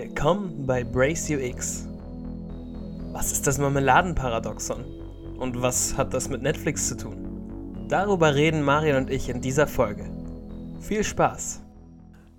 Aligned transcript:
Willkommen 0.00 0.64
bei 0.64 0.84
Brace 0.84 1.28
UX. 1.30 1.88
Was 3.10 3.32
ist 3.32 3.48
das 3.48 3.58
Marmeladenparadoxon? 3.58 4.84
Und 5.40 5.60
was 5.60 5.96
hat 5.96 6.14
das 6.14 6.28
mit 6.28 6.40
Netflix 6.40 6.86
zu 6.86 6.96
tun? 6.96 7.88
Darüber 7.88 8.32
reden 8.32 8.62
Marion 8.62 8.96
und 8.98 9.10
ich 9.10 9.28
in 9.28 9.40
dieser 9.40 9.66
Folge. 9.66 10.08
Viel 10.78 11.02
Spaß! 11.02 11.64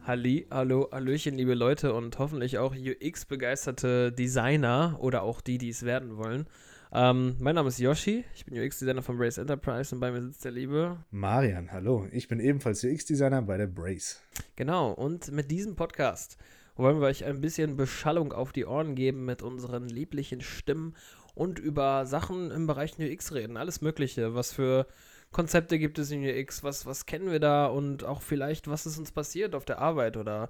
Halli, 0.07 0.47
hallo, 0.49 0.87
hallöchen, 0.93 1.35
liebe 1.35 1.53
Leute 1.53 1.93
und 1.93 2.17
hoffentlich 2.17 2.59
auch 2.59 2.73
UX-begeisterte 2.73 4.13
Designer 4.13 4.97
oder 5.01 5.23
auch 5.23 5.41
die, 5.41 5.57
die 5.57 5.69
es 5.69 5.83
werden 5.83 6.15
wollen. 6.15 6.47
Ähm, 6.93 7.35
mein 7.39 7.55
Name 7.55 7.67
ist 7.67 7.79
Yoshi, 7.79 8.23
ich 8.35 8.45
bin 8.45 8.57
UX-Designer 8.57 9.03
von 9.03 9.17
Brace 9.17 9.37
Enterprise 9.37 9.93
und 9.93 9.99
bei 9.99 10.11
mir 10.11 10.21
sitzt 10.21 10.45
der 10.45 10.53
liebe 10.53 11.03
Marian, 11.11 11.73
hallo. 11.73 12.07
Ich 12.13 12.29
bin 12.29 12.39
ebenfalls 12.39 12.85
UX-Designer 12.85 13.41
bei 13.41 13.57
der 13.57 13.67
Brace. 13.67 14.21
Genau, 14.55 14.93
und 14.93 15.29
mit 15.33 15.51
diesem 15.51 15.75
Podcast 15.75 16.37
wollen 16.79 17.01
wir 17.01 17.07
euch 17.07 17.25
ein 17.25 17.41
bisschen 17.41 17.75
Beschallung 17.75 18.31
auf 18.31 18.53
die 18.53 18.65
Ohren 18.65 18.95
geben 18.95 19.25
mit 19.25 19.41
unseren 19.41 19.87
lieblichen 19.89 20.41
Stimmen 20.41 20.95
und 21.35 21.59
über 21.59 22.05
Sachen 22.05 22.51
im 22.51 22.67
Bereich 22.67 22.97
UX 22.97 23.33
reden. 23.33 23.57
Alles 23.57 23.81
Mögliche. 23.81 24.33
Was 24.33 24.53
für 24.53 24.87
Konzepte 25.31 25.77
gibt 25.77 25.99
es 25.99 26.09
in 26.09 26.23
UX? 26.23 26.63
Was, 26.63 26.85
was 26.85 27.05
kennen 27.05 27.31
wir 27.31 27.39
da? 27.39 27.67
Und 27.67 28.05
auch 28.05 28.21
vielleicht, 28.21 28.69
was 28.69 28.85
ist 28.85 28.97
uns 28.97 29.11
passiert 29.11 29.55
auf 29.55 29.65
der 29.65 29.79
Arbeit 29.79 30.17
oder 30.17 30.49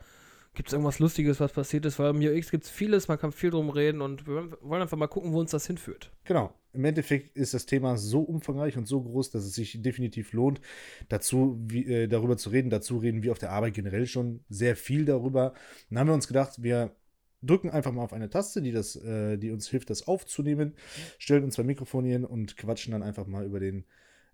Gibt 0.54 0.70
es 0.70 0.74
irgendwas 0.74 1.00
Lustiges, 1.00 1.40
was 1.40 1.54
passiert 1.54 1.86
ist? 1.86 2.00
Weil 2.00 2.10
im 2.10 2.22
UX 2.22 2.52
gibt 2.52 2.66
es 2.66 2.70
vieles, 2.70 3.08
man 3.08 3.20
kann 3.20 3.32
viel 3.32 3.52
drum 3.52 3.70
reden 3.70 4.02
und 4.02 4.28
wir 4.28 4.58
wollen 4.62 4.82
einfach 4.82 4.98
mal 4.98 5.08
gucken, 5.08 5.32
wo 5.32 5.40
uns 5.40 5.52
das 5.52 5.68
hinführt. 5.68 6.12
Genau. 6.26 6.54
Im 6.74 6.86
Endeffekt 6.86 7.36
ist 7.36 7.54
das 7.54 7.66
Thema 7.66 7.98
so 7.98 8.22
umfangreich 8.22 8.78
und 8.78 8.88
so 8.88 9.02
groß, 9.02 9.32
dass 9.32 9.44
es 9.44 9.54
sich 9.54 9.82
definitiv 9.82 10.34
lohnt, 10.34 10.62
dazu 11.08 11.60
wie, 11.68 11.86
äh, 11.86 12.08
darüber 12.08 12.38
zu 12.38 12.50
reden. 12.50 12.70
Dazu 12.70 12.98
reden 12.98 13.24
wir 13.24 13.32
auf 13.32 13.40
der 13.40 13.52
Arbeit 13.52 13.74
generell 13.74 14.06
schon 14.06 14.44
sehr 14.50 14.76
viel 14.76 15.06
darüber. 15.06 15.54
Dann 15.90 16.00
haben 16.00 16.08
wir 16.08 16.14
uns 16.14 16.28
gedacht, 16.28 16.62
wir 16.62 16.96
drücken 17.42 17.70
einfach 17.70 17.92
mal 17.92 18.04
auf 18.04 18.14
eine 18.14 18.30
Taste, 18.30 18.62
die, 18.62 18.72
das, 18.72 18.96
äh, 18.98 19.38
die 19.38 19.52
uns 19.52 19.70
hilft, 19.70 19.90
das 19.90 20.08
aufzunehmen, 20.08 20.76
stellen 21.18 21.44
uns 21.44 21.56
zwei 21.56 21.64
Mikrofone 21.64 22.10
hin 22.10 22.26
und 22.26 22.58
quatschen 22.58 22.92
dann 22.92 23.04
einfach 23.04 23.26
mal 23.26 23.46
über 23.46 23.60
den 23.60 23.86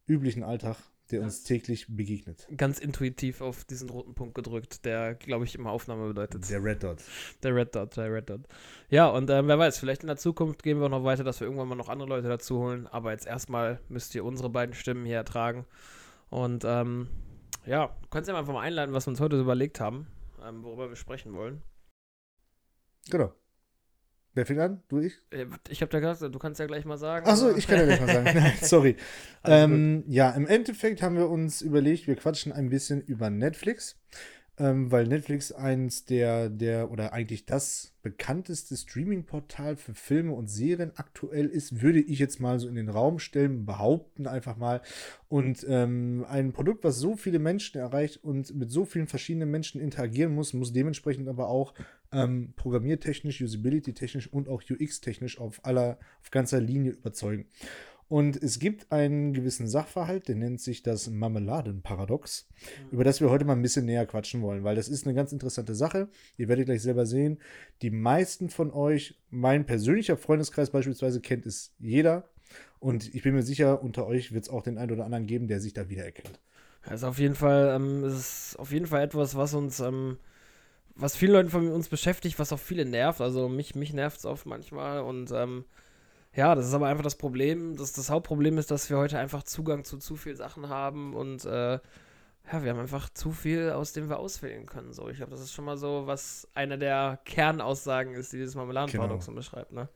üblichen 0.07 0.43
Alltag 0.43 0.77
der 1.11 1.21
uns 1.21 1.43
täglich 1.43 1.85
begegnet. 1.87 2.47
Ganz 2.57 2.79
intuitiv 2.79 3.41
auf 3.41 3.63
diesen 3.63 3.89
roten 3.89 4.15
Punkt 4.15 4.35
gedrückt, 4.35 4.85
der, 4.85 5.15
glaube 5.15 5.45
ich, 5.45 5.55
immer 5.55 5.71
Aufnahme 5.71 6.07
bedeutet. 6.07 6.49
Der 6.49 6.63
Red 6.63 6.83
Dot. 6.83 6.97
Der 7.43 7.55
Red 7.55 7.75
Dot, 7.75 7.95
der 7.97 8.11
Red 8.11 8.29
Dot. 8.29 8.41
Ja, 8.89 9.07
und 9.07 9.29
äh, 9.29 9.47
wer 9.47 9.59
weiß, 9.59 9.77
vielleicht 9.77 10.01
in 10.01 10.07
der 10.07 10.17
Zukunft 10.17 10.63
gehen 10.63 10.79
wir 10.79 10.89
noch 10.89 11.03
weiter, 11.03 11.23
dass 11.23 11.39
wir 11.39 11.45
irgendwann 11.45 11.67
mal 11.67 11.75
noch 11.75 11.89
andere 11.89 12.09
Leute 12.09 12.27
dazu 12.27 12.59
holen. 12.59 12.87
Aber 12.87 13.11
jetzt 13.11 13.27
erstmal 13.27 13.79
müsst 13.89 14.15
ihr 14.15 14.25
unsere 14.25 14.49
beiden 14.49 14.73
Stimmen 14.73 15.05
hier 15.05 15.17
ertragen. 15.17 15.65
Und 16.29 16.63
ähm, 16.65 17.07
ja, 17.65 17.87
du 18.01 18.09
kannst 18.09 18.29
ja 18.29 18.37
einfach 18.37 18.53
mal 18.53 18.61
einleiten, 18.61 18.93
was 18.93 19.05
wir 19.05 19.11
uns 19.11 19.19
heute 19.19 19.39
überlegt 19.39 19.79
haben, 19.79 20.07
ähm, 20.43 20.63
worüber 20.63 20.89
wir 20.89 20.95
sprechen 20.95 21.33
wollen. 21.33 21.61
Genau. 23.09 23.31
Wer 24.35 24.45
fängt 24.45 24.59
an? 24.59 24.83
Du, 24.89 24.99
ich? 24.99 25.13
Äh, 25.31 25.45
ich 25.69 25.81
habe 25.81 25.89
da 25.89 26.01
gesagt, 26.01 26.35
du 26.35 26.39
kannst 26.39 26.59
ja 26.59 26.65
gleich 26.65 26.83
mal 26.83 26.97
sagen. 26.97 27.25
Achso, 27.25 27.55
ich 27.55 27.67
kann 27.67 27.79
ja 27.79 27.85
gleich 27.85 28.01
mal 28.01 28.13
sagen. 28.13 28.25
Nein, 28.35 28.53
sorry. 28.61 28.97
Ähm, 29.45 30.03
ja, 30.07 30.31
im 30.31 30.45
Endeffekt 30.45 31.01
haben 31.01 31.15
wir 31.15 31.29
uns 31.29 31.61
überlegt, 31.61 32.05
wir 32.05 32.17
quatschen 32.17 32.51
ein 32.51 32.69
bisschen 32.69 33.01
über 33.01 33.29
Netflix 33.29 33.97
ähm, 34.57 34.91
weil 34.91 35.07
Netflix 35.07 35.51
eins 35.51 36.05
der, 36.05 36.49
der 36.49 36.89
oder 36.91 37.11
eigentlich 37.13 37.45
das 37.45 37.93
bekannteste 38.01 38.77
Streaming-Portal 38.77 39.75
für 39.75 39.93
Filme 39.93 40.31
und 40.33 40.47
Serien 40.49 40.91
aktuell 40.95 41.47
ist, 41.47 41.81
würde 41.81 41.99
ich 41.99 42.19
jetzt 42.19 42.39
mal 42.39 42.59
so 42.59 42.67
in 42.67 42.75
den 42.75 42.87
Raum 42.87 43.19
stellen, 43.19 43.65
behaupten 43.65 44.27
einfach 44.27 44.55
mal. 44.57 44.81
Und 45.27 45.65
ähm, 45.67 46.25
ein 46.29 46.53
Produkt, 46.53 46.83
was 46.83 46.99
so 46.99 47.15
viele 47.15 47.39
Menschen 47.39 47.79
erreicht 47.79 48.23
und 48.23 48.55
mit 48.55 48.71
so 48.71 48.85
vielen 48.85 49.07
verschiedenen 49.07 49.51
Menschen 49.51 49.81
interagieren 49.81 50.33
muss, 50.33 50.53
muss 50.53 50.71
dementsprechend 50.71 51.27
aber 51.27 51.49
auch 51.49 51.73
ähm, 52.11 52.53
programmiertechnisch, 52.55 53.41
usability-technisch 53.41 54.31
und 54.31 54.47
auch 54.47 54.63
UX-technisch 54.69 55.39
auf 55.39 55.59
aller, 55.65 55.97
auf 56.21 56.31
ganzer 56.31 56.61
Linie 56.61 56.91
überzeugen. 56.91 57.47
Und 58.07 58.41
es 58.41 58.59
gibt 58.59 58.91
einen 58.91 59.33
gewissen 59.33 59.67
Sachverhalt, 59.67 60.27
der 60.27 60.35
nennt 60.35 60.61
sich 60.61 60.83
das 60.83 61.09
Marmeladenparadox, 61.09 62.47
mhm. 62.49 62.89
über 62.91 63.03
das 63.03 63.19
wir 63.19 63.31
heute 63.31 63.45
mal 63.45 63.53
ein 63.53 63.63
bisschen 63.63 63.85
näher 63.85 64.05
quatschen 64.05 64.41
wollen, 64.43 64.63
weil 64.63 64.75
das 64.75 64.89
ist 64.89 65.05
eine 65.05 65.15
ganz 65.15 65.31
interessante 65.31 65.73
Sache. 65.73 66.09
Ihr 66.37 66.47
werdet 66.47 66.65
gleich 66.65 66.83
selber 66.83 67.05
sehen. 67.05 67.39
Die 67.81 67.89
meisten 67.89 68.49
von 68.49 68.71
euch, 68.71 69.19
mein 69.31 69.65
persönlicher 69.65 70.17
Freundeskreis 70.17 70.69
beispielsweise, 70.69 71.19
kennt 71.19 71.47
es 71.47 71.73
jeder. 71.79 72.29
Und 72.79 73.15
ich 73.15 73.23
bin 73.23 73.33
mir 73.33 73.41
sicher, 73.41 73.81
unter 73.81 74.05
euch 74.05 74.31
wird 74.31 74.43
es 74.43 74.49
auch 74.49 74.61
den 74.61 74.77
einen 74.77 74.91
oder 74.91 75.05
anderen 75.05 75.25
geben, 75.25 75.47
der 75.47 75.59
sich 75.59 75.73
da 75.73 75.89
wiedererkennt. 75.89 76.39
Also 76.83 77.07
auf 77.07 77.17
jeden 77.17 77.33
Fall, 77.33 77.73
ähm, 77.75 78.03
ist 78.03 78.55
auf 78.59 78.71
jeden 78.71 78.85
Fall 78.85 79.01
etwas, 79.01 79.35
was 79.35 79.55
uns, 79.55 79.79
ähm, 79.79 80.17
was 80.95 81.15
viele 81.15 81.33
Leute 81.33 81.49
von 81.49 81.71
uns 81.71 81.89
beschäftigt, 81.89 82.37
was 82.37 82.53
auch 82.53 82.59
viele 82.59 82.85
nervt. 82.85 83.21
Also 83.21 83.49
mich, 83.49 83.73
mich 83.73 83.93
nervt 83.93 84.19
es 84.19 84.25
oft 84.25 84.45
manchmal 84.45 85.01
und 85.01 85.31
ähm, 85.31 85.65
ja, 86.35 86.55
das 86.55 86.67
ist 86.67 86.73
aber 86.73 86.87
einfach 86.87 87.03
das 87.03 87.17
Problem. 87.17 87.75
Das, 87.77 87.93
das 87.93 88.09
Hauptproblem 88.09 88.57
ist, 88.57 88.71
dass 88.71 88.89
wir 88.89 88.97
heute 88.97 89.17
einfach 89.17 89.43
Zugang 89.43 89.83
zu 89.83 89.97
zu 89.97 90.15
viel 90.15 90.35
Sachen 90.35 90.69
haben 90.69 91.13
und 91.13 91.45
äh, 91.45 91.79
ja, 92.51 92.63
wir 92.63 92.69
haben 92.71 92.79
einfach 92.79 93.09
zu 93.09 93.31
viel, 93.31 93.71
aus 93.71 93.93
dem 93.93 94.07
wir 94.07 94.19
auswählen 94.19 94.67
können. 94.67 94.93
So, 94.93 95.09
ich 95.09 95.17
glaube, 95.17 95.31
das 95.31 95.41
ist 95.41 95.51
schon 95.51 95.65
mal 95.65 95.77
so, 95.77 96.03
was 96.05 96.47
eine 96.53 96.77
der 96.77 97.19
Kernaussagen 97.25 98.13
ist, 98.13 98.33
die 98.33 98.37
dieses 98.37 98.53
Marmeladenparadox 98.53 99.25
genau. 99.25 99.37
beschreibt, 99.37 99.71
ne? 99.71 99.89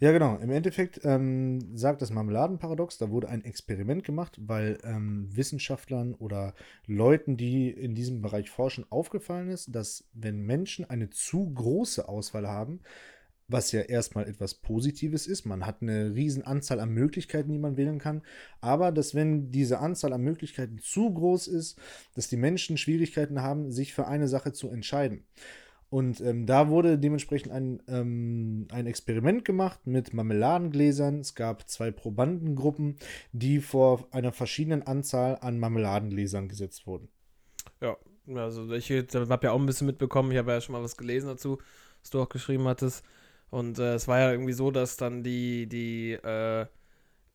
Ja, 0.00 0.12
genau. 0.12 0.36
Im 0.36 0.50
Endeffekt 0.50 1.00
ähm, 1.04 1.76
sagt 1.76 2.02
das 2.02 2.10
Marmeladenparadox, 2.10 2.98
da 2.98 3.08
wurde 3.08 3.30
ein 3.30 3.42
Experiment 3.44 4.04
gemacht, 4.04 4.36
weil 4.38 4.78
ähm, 4.84 5.28
Wissenschaftlern 5.34 6.14
oder 6.14 6.52
Leuten, 6.86 7.38
die 7.38 7.70
in 7.70 7.94
diesem 7.94 8.20
Bereich 8.20 8.50
forschen, 8.50 8.84
aufgefallen 8.90 9.48
ist, 9.48 9.74
dass 9.74 10.04
wenn 10.12 10.40
Menschen 10.40 10.84
eine 10.84 11.08
zu 11.08 11.54
große 11.54 12.06
Auswahl 12.06 12.46
haben, 12.46 12.80
was 13.48 13.72
ja 13.72 13.80
erstmal 13.82 14.26
etwas 14.28 14.54
Positives 14.54 15.26
ist. 15.26 15.44
Man 15.44 15.66
hat 15.66 15.82
eine 15.82 16.14
riesen 16.14 16.44
Anzahl 16.44 16.80
an 16.80 16.90
Möglichkeiten, 16.90 17.52
die 17.52 17.58
man 17.58 17.76
wählen 17.76 17.98
kann. 17.98 18.22
Aber 18.60 18.92
dass 18.92 19.14
wenn 19.14 19.50
diese 19.50 19.80
Anzahl 19.80 20.12
an 20.12 20.22
Möglichkeiten 20.22 20.78
zu 20.78 21.12
groß 21.12 21.48
ist, 21.48 21.78
dass 22.14 22.28
die 22.28 22.36
Menschen 22.36 22.78
Schwierigkeiten 22.78 23.42
haben, 23.42 23.70
sich 23.70 23.92
für 23.92 24.06
eine 24.06 24.28
Sache 24.28 24.52
zu 24.52 24.70
entscheiden. 24.70 25.24
Und 25.90 26.20
ähm, 26.22 26.46
da 26.46 26.70
wurde 26.70 26.98
dementsprechend 26.98 27.52
ein, 27.52 27.80
ähm, 27.86 28.66
ein 28.72 28.86
Experiment 28.86 29.44
gemacht 29.44 29.86
mit 29.86 30.12
Marmeladengläsern. 30.12 31.20
Es 31.20 31.36
gab 31.36 31.68
zwei 31.68 31.92
Probandengruppen, 31.92 32.96
die 33.32 33.60
vor 33.60 34.08
einer 34.10 34.32
verschiedenen 34.32 34.82
Anzahl 34.82 35.38
an 35.40 35.58
Marmeladengläsern 35.60 36.48
gesetzt 36.48 36.86
wurden. 36.86 37.10
Ja, 37.80 37.96
also 38.36 38.72
ich 38.72 38.90
habe 38.90 39.46
ja 39.46 39.52
auch 39.52 39.60
ein 39.60 39.66
bisschen 39.66 39.86
mitbekommen, 39.86 40.32
ich 40.32 40.38
habe 40.38 40.50
ja 40.50 40.60
schon 40.60 40.72
mal 40.72 40.82
was 40.82 40.96
gelesen 40.96 41.28
dazu, 41.28 41.58
was 42.00 42.10
du 42.10 42.20
auch 42.20 42.28
geschrieben 42.28 42.66
hattest. 42.66 43.04
Und 43.54 43.78
äh, 43.78 43.94
es 43.94 44.08
war 44.08 44.18
ja 44.18 44.32
irgendwie 44.32 44.52
so, 44.52 44.72
dass 44.72 44.96
dann 44.96 45.22
die, 45.22 45.68
die, 45.68 46.14
äh, 46.14 46.66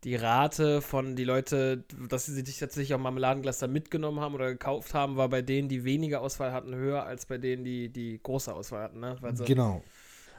die 0.03 0.15
Rate 0.17 0.81
von 0.81 1.15
die 1.15 1.23
Leute, 1.23 1.85
dass 2.09 2.25
sie 2.25 2.33
sich 2.33 2.59
tatsächlich 2.59 2.93
auch 2.93 2.99
Marmeladenglas 2.99 3.59
da 3.59 3.67
mitgenommen 3.67 4.19
haben 4.19 4.35
oder 4.35 4.51
gekauft 4.51 4.93
haben, 4.93 5.15
war 5.15 5.29
bei 5.29 5.41
denen, 5.41 5.69
die 5.69 5.85
weniger 5.85 6.19
Auswahl 6.19 6.51
hatten, 6.51 6.75
höher 6.75 7.05
als 7.05 7.25
bei 7.25 7.37
denen, 7.37 7.63
die 7.63 7.87
die 7.87 8.19
große 8.21 8.53
Auswahl 8.53 8.83
hatten. 8.83 8.99
Ne? 8.99 9.15
Also, 9.21 9.45
genau. 9.45 9.81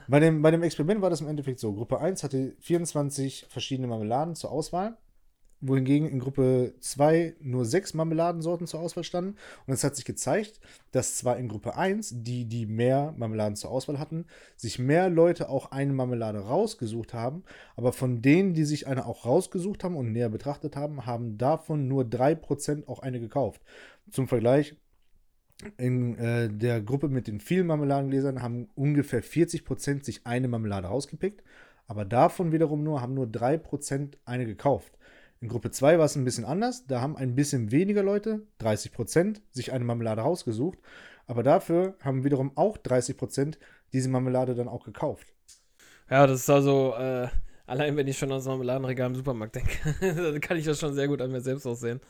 Bei 0.07 0.21
dem, 0.21 0.43
bei 0.43 0.51
dem 0.51 0.63
Experiment 0.63 1.01
war 1.01 1.09
das 1.09 1.23
im 1.23 1.29
Endeffekt 1.29 1.61
so. 1.61 1.73
Gruppe 1.73 1.99
1 1.99 2.25
hatte 2.25 2.55
24 2.61 3.47
verschiedene 3.49 3.89
Marmeladen 3.89 4.35
zur 4.35 4.53
Auswahl 4.53 4.99
wohingegen 5.61 6.09
in 6.09 6.21
Gruppe 6.21 6.75
2 6.81 7.35
nur 7.41 7.65
sechs 7.65 7.95
Marmeladensorten 7.95 8.67
zur 8.67 8.81
Auswahl 8.81 9.05
standen. 9.05 9.37
Und 9.67 9.75
es 9.75 9.85
hat 9.85 9.97
sich 9.97 10.05
gezeigt, 10.05 10.61
dass 10.93 11.17
zwar 11.17 11.37
in 11.37 11.49
Gruppe 11.49 11.77
1, 11.77 12.23
die, 12.23 12.47
die 12.47 12.67
mehr 12.67 13.15
Marmeladen 13.17 13.57
zur 13.57 13.71
Auswahl 13.71 13.99
hatten, 13.99 14.27
sich 14.57 14.79
mehr 14.79 15.11
Leute 15.11 15.49
auch 15.49 15.71
eine 15.71 15.93
Marmelade 15.93 16.41
rausgesucht 16.41 17.15
haben, 17.15 17.45
aber 17.77 17.93
von 17.93 18.23
denen, 18.23 18.55
die 18.55 18.65
sich 18.65 18.87
eine 18.87 19.07
auch 19.07 19.27
rausgesucht 19.27 19.85
haben 19.85 19.97
und 19.97 20.13
näher 20.13 20.31
betrachtet 20.31 20.77
haben, 20.77 21.07
haben 21.07 21.37
davon 21.39 21.89
nur 21.89 22.05
3% 22.05 22.89
auch 22.89 23.01
eine 23.01 23.21
gekauft. 23.21 23.63
Zum 24.11 24.29
Vergleich, 24.29 24.77
in 25.77 26.17
äh, 26.17 26.49
der 26.49 26.81
Gruppe 26.81 27.09
mit 27.09 27.27
den 27.27 27.41
vielen 27.41 27.67
Marmeladengläsern 27.67 28.43
haben 28.43 28.69
ungefähr 28.75 29.23
40% 29.23 30.05
sich 30.05 30.27
eine 30.27 30.49
Marmelade 30.49 30.89
rausgepickt, 30.89 31.43
aber 31.87 32.05
davon 32.05 32.53
wiederum 32.53 32.83
nur 32.83 33.03
haben 33.03 33.15
nur 33.15 33.27
3% 33.27 34.15
eine 34.25 34.47
gekauft. 34.47 34.97
In 35.43 35.49
Gruppe 35.49 35.71
2 35.71 35.99
war 35.99 36.05
es 36.05 36.17
ein 36.17 36.25
bisschen 36.25 36.45
anders. 36.45 36.87
Da 36.87 37.01
haben 37.01 37.17
ein 37.17 37.35
bisschen 37.35 37.71
weniger 37.71 38.03
Leute, 38.03 38.43
30 38.59 38.93
Prozent, 38.93 39.43
sich 39.53 39.73
eine 39.73 39.85
Marmelade 39.85 40.21
rausgesucht. 40.21 40.79
Aber 41.27 41.43
dafür 41.43 41.95
haben 42.03 42.25
wiederum 42.25 42.53
auch 42.57 42.77
30 42.77 43.17
Prozent 43.17 43.59
diese 43.95 44.11
Marmelade 44.11 44.55
dann 44.55 44.69
auch 44.69 44.85
gekauft. 44.85 45.29
Ja, 46.11 46.27
das 46.27 46.41
ist 46.41 46.51
also, 46.51 46.95
äh, 46.99 47.29
allein 47.67 47.97
wenn 47.97 48.07
ich 48.07 48.19
schon 48.19 48.31
ans 48.31 48.45
Marmeladenregal 48.45 49.07
im 49.07 49.15
Supermarkt 49.15 49.57
denke, 49.57 49.95
dann 50.01 50.41
kann 50.43 50.59
ich 50.59 50.67
das 50.67 50.79
schon 50.79 50.93
sehr 50.93 51.09
gut 51.09 51.23
an 51.23 51.33
mir 51.33 51.41
selbst 51.41 51.67
aussehen. 51.67 52.01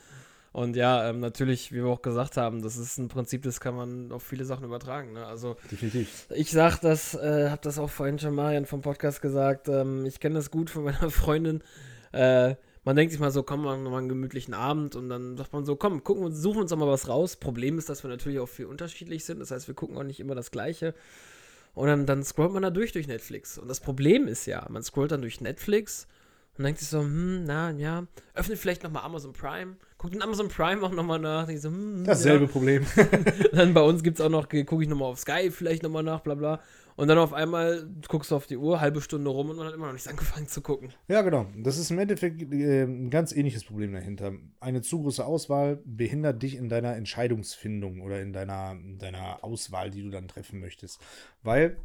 Und 0.52 0.74
ja, 0.74 1.08
ähm, 1.08 1.20
natürlich, 1.20 1.70
wie 1.70 1.76
wir 1.76 1.86
auch 1.86 2.02
gesagt 2.02 2.36
haben, 2.36 2.62
das 2.62 2.76
ist 2.76 2.98
ein 2.98 3.06
Prinzip, 3.06 3.42
das 3.42 3.60
kann 3.60 3.76
man 3.76 4.10
auf 4.10 4.24
viele 4.24 4.44
Sachen 4.44 4.64
übertragen. 4.64 5.12
Ne? 5.12 5.24
Also, 5.24 5.54
Definitiv. 5.70 6.26
Ich 6.34 6.50
sag 6.50 6.80
das, 6.80 7.14
äh, 7.14 7.50
habe 7.50 7.60
das 7.62 7.78
auch 7.78 7.90
vorhin 7.90 8.18
schon 8.18 8.34
Marian 8.34 8.66
vom 8.66 8.80
Podcast 8.80 9.22
gesagt. 9.22 9.68
Ähm, 9.68 10.04
ich 10.04 10.18
kenne 10.18 10.34
das 10.34 10.50
gut 10.50 10.68
von 10.68 10.82
meiner 10.82 11.10
Freundin. 11.10 11.62
Äh, 12.10 12.56
man 12.84 12.96
denkt 12.96 13.12
sich 13.12 13.20
mal 13.20 13.30
so, 13.30 13.42
komm, 13.42 13.62
machen 13.62 13.82
wir 13.82 13.90
mal 13.90 13.98
einen 13.98 14.08
gemütlichen 14.08 14.54
Abend 14.54 14.96
und 14.96 15.08
dann 15.08 15.36
sagt 15.36 15.52
man 15.52 15.64
so, 15.64 15.76
komm, 15.76 16.02
gucken 16.02 16.24
wir, 16.24 16.32
suchen 16.32 16.62
uns 16.62 16.70
doch 16.70 16.78
mal 16.78 16.88
was 16.88 17.08
raus. 17.08 17.36
Problem 17.36 17.78
ist, 17.78 17.88
dass 17.88 18.02
wir 18.02 18.08
natürlich 18.08 18.38
auch 18.38 18.48
viel 18.48 18.66
unterschiedlich 18.66 19.24
sind. 19.24 19.40
Das 19.40 19.50
heißt, 19.50 19.68
wir 19.68 19.74
gucken 19.74 19.96
auch 19.96 20.02
nicht 20.02 20.20
immer 20.20 20.34
das 20.34 20.50
Gleiche. 20.50 20.94
Und 21.74 21.88
dann, 21.88 22.06
dann 22.06 22.24
scrollt 22.24 22.52
man 22.52 22.62
da 22.62 22.70
durch 22.70 22.92
durch 22.92 23.06
Netflix. 23.06 23.58
Und 23.58 23.68
das 23.68 23.80
Problem 23.80 24.26
ist 24.26 24.46
ja, 24.46 24.66
man 24.70 24.82
scrollt 24.82 25.12
dann 25.12 25.20
durch 25.20 25.40
Netflix 25.40 26.08
und 26.56 26.64
denkt 26.64 26.80
sich 26.80 26.88
so, 26.88 27.00
hm, 27.00 27.44
na, 27.44 27.70
ja, 27.72 28.06
öffnet 28.34 28.58
vielleicht 28.58 28.82
nochmal 28.82 29.04
Amazon 29.04 29.32
Prime, 29.32 29.76
guckt 30.00 30.14
in 30.14 30.22
Amazon 30.22 30.48
Prime 30.48 30.82
auch 30.82 30.92
nochmal 30.92 31.18
nach, 31.18 31.46
so, 31.56 31.68
hm, 31.68 32.04
Dasselbe 32.04 32.46
ja. 32.46 32.50
Problem. 32.50 32.86
dann 33.52 33.74
bei 33.74 33.82
uns 33.82 34.02
gibt 34.02 34.18
es 34.18 34.24
auch 34.24 34.30
noch, 34.30 34.48
gucke 34.48 34.82
ich 34.82 34.88
nochmal 34.88 35.10
auf 35.10 35.18
Sky 35.18 35.50
vielleicht 35.50 35.82
nochmal 35.82 36.02
nach, 36.02 36.20
bla 36.20 36.34
bla. 36.34 36.60
Und 36.96 37.08
dann 37.08 37.18
auf 37.18 37.34
einmal 37.34 37.86
guckst 38.08 38.30
du 38.30 38.36
auf 38.36 38.46
die 38.46 38.56
Uhr, 38.56 38.80
halbe 38.80 39.02
Stunde 39.02 39.30
rum 39.30 39.50
und 39.50 39.56
man 39.56 39.66
hat 39.66 39.74
immer 39.74 39.86
noch 39.86 39.92
nichts 39.92 40.08
angefangen 40.08 40.48
zu 40.48 40.62
gucken. 40.62 40.94
Ja, 41.08 41.20
genau. 41.20 41.46
Das 41.54 41.76
ist 41.76 41.90
im 41.90 41.98
Endeffekt 41.98 42.40
äh, 42.50 42.84
ein 42.84 43.10
ganz 43.10 43.32
ähnliches 43.32 43.64
Problem 43.64 43.92
dahinter. 43.92 44.32
Eine 44.58 44.80
zu 44.80 45.02
große 45.02 45.24
Auswahl 45.24 45.80
behindert 45.84 46.42
dich 46.42 46.56
in 46.56 46.70
deiner 46.70 46.96
Entscheidungsfindung 46.96 48.00
oder 48.00 48.22
in 48.22 48.32
deiner, 48.32 48.72
in 48.72 48.98
deiner 48.98 49.44
Auswahl, 49.44 49.90
die 49.90 50.02
du 50.02 50.08
dann 50.08 50.28
treffen 50.28 50.60
möchtest. 50.60 50.98
Weil 51.42 51.76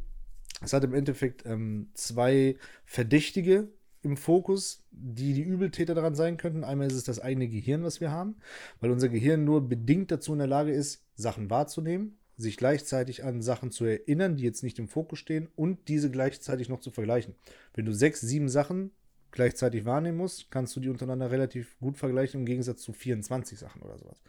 es 0.62 0.72
hat 0.72 0.84
im 0.84 0.94
Endeffekt 0.94 1.44
ähm, 1.44 1.90
zwei 1.92 2.56
Verdächtige 2.86 3.68
im 4.06 4.16
Fokus, 4.16 4.84
die 4.90 5.34
die 5.34 5.42
Übeltäter 5.42 5.94
daran 5.94 6.14
sein 6.14 6.36
könnten. 6.36 6.64
Einmal 6.64 6.86
ist 6.86 6.94
es 6.94 7.04
das 7.04 7.20
eigene 7.20 7.48
Gehirn, 7.48 7.82
was 7.82 8.00
wir 8.00 8.10
haben, 8.10 8.36
weil 8.80 8.90
unser 8.90 9.08
Gehirn 9.08 9.44
nur 9.44 9.68
bedingt 9.68 10.10
dazu 10.10 10.32
in 10.32 10.38
der 10.38 10.48
Lage 10.48 10.72
ist, 10.72 11.04
Sachen 11.14 11.50
wahrzunehmen, 11.50 12.18
sich 12.36 12.56
gleichzeitig 12.56 13.24
an 13.24 13.42
Sachen 13.42 13.70
zu 13.70 13.84
erinnern, 13.84 14.36
die 14.36 14.44
jetzt 14.44 14.62
nicht 14.62 14.78
im 14.78 14.88
Fokus 14.88 15.18
stehen 15.18 15.48
und 15.56 15.88
diese 15.88 16.10
gleichzeitig 16.10 16.68
noch 16.68 16.80
zu 16.80 16.90
vergleichen. 16.90 17.34
Wenn 17.74 17.84
du 17.84 17.92
sechs, 17.92 18.20
sieben 18.20 18.48
Sachen 18.48 18.92
gleichzeitig 19.32 19.84
wahrnehmen 19.84 20.18
musst, 20.18 20.50
kannst 20.50 20.74
du 20.76 20.80
die 20.80 20.88
untereinander 20.88 21.30
relativ 21.30 21.78
gut 21.80 21.98
vergleichen, 21.98 22.40
im 22.40 22.46
Gegensatz 22.46 22.82
zu 22.82 22.92
24 22.92 23.58
Sachen 23.58 23.82
oder 23.82 23.98
sowas. 23.98 24.22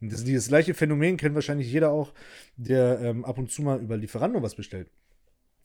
Und 0.00 0.12
das, 0.12 0.24
dieses 0.24 0.48
gleiche 0.48 0.74
Phänomen 0.74 1.16
kennt 1.16 1.34
wahrscheinlich 1.34 1.70
jeder 1.70 1.90
auch, 1.90 2.12
der 2.56 3.00
ähm, 3.00 3.24
ab 3.24 3.38
und 3.38 3.50
zu 3.50 3.62
mal 3.62 3.80
über 3.80 3.96
Lieferando 3.96 4.42
was 4.42 4.56
bestellt. 4.56 4.88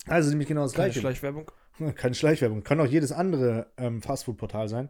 Also 0.08 0.30
nämlich 0.30 0.48
genau 0.48 0.64
das 0.64 0.74
Keine 0.74 0.86
gleiche. 0.86 1.00
Schleichwerbung. 1.02 1.52
Keine 1.96 2.16
Schleichwerbung. 2.16 2.64
Kann 2.64 2.80
auch 2.80 2.86
jedes 2.86 3.12
andere 3.12 3.68
ähm, 3.78 4.02
Fastfood-Portal 4.02 4.68
sein. 4.70 4.90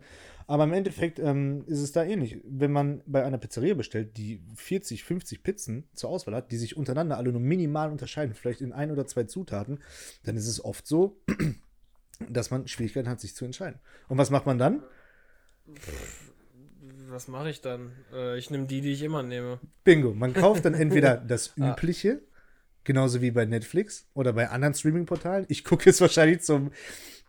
Aber 0.49 0.63
im 0.63 0.71
Endeffekt 0.71 1.19
ähm, 1.19 1.65
ist 1.67 1.81
es 1.81 1.91
da 1.91 2.05
ähnlich. 2.05 2.37
Wenn 2.45 2.71
man 2.71 3.01
bei 3.05 3.25
einer 3.25 3.37
Pizzeria 3.37 3.73
bestellt, 3.73 4.15
die 4.15 4.41
40, 4.55 5.03
50 5.03 5.43
Pizzen 5.43 5.89
zur 5.93 6.09
Auswahl 6.09 6.35
hat, 6.35 6.51
die 6.51 6.57
sich 6.57 6.77
untereinander 6.77 7.17
alle 7.17 7.31
nur 7.33 7.41
minimal 7.41 7.91
unterscheiden, 7.91 8.33
vielleicht 8.33 8.61
in 8.61 8.71
ein 8.71 8.89
oder 8.91 9.05
zwei 9.05 9.25
Zutaten, 9.25 9.79
dann 10.23 10.37
ist 10.37 10.47
es 10.47 10.63
oft 10.63 10.87
so, 10.87 11.19
dass 12.29 12.49
man 12.49 12.65
Schwierigkeiten 12.67 13.09
hat, 13.09 13.19
sich 13.19 13.35
zu 13.35 13.43
entscheiden. 13.43 13.79
Und 14.07 14.17
was 14.17 14.29
macht 14.29 14.45
man 14.45 14.57
dann? 14.57 14.81
Was 17.09 17.27
mache 17.27 17.49
ich 17.49 17.61
dann? 17.61 17.91
Äh, 18.13 18.37
ich 18.37 18.49
nehme 18.49 18.67
die, 18.67 18.81
die 18.81 18.93
ich 18.93 19.01
immer 19.03 19.23
nehme. 19.23 19.59
Bingo. 19.83 20.13
Man 20.13 20.33
kauft 20.33 20.63
dann 20.65 20.73
entweder 20.73 21.17
das 21.27 21.53
Ah. 21.59 21.71
Übliche, 21.73 22.21
genauso 22.87 23.21
wie 23.21 23.29
bei 23.29 23.45
Netflix 23.45 24.07
oder 24.15 24.33
bei 24.33 24.49
anderen 24.49 24.73
Streaming-Portalen. 24.73 25.45
Ich 25.49 25.63
gucke 25.63 25.85
jetzt 25.85 26.01
wahrscheinlich 26.01 26.41
zum, 26.41 26.71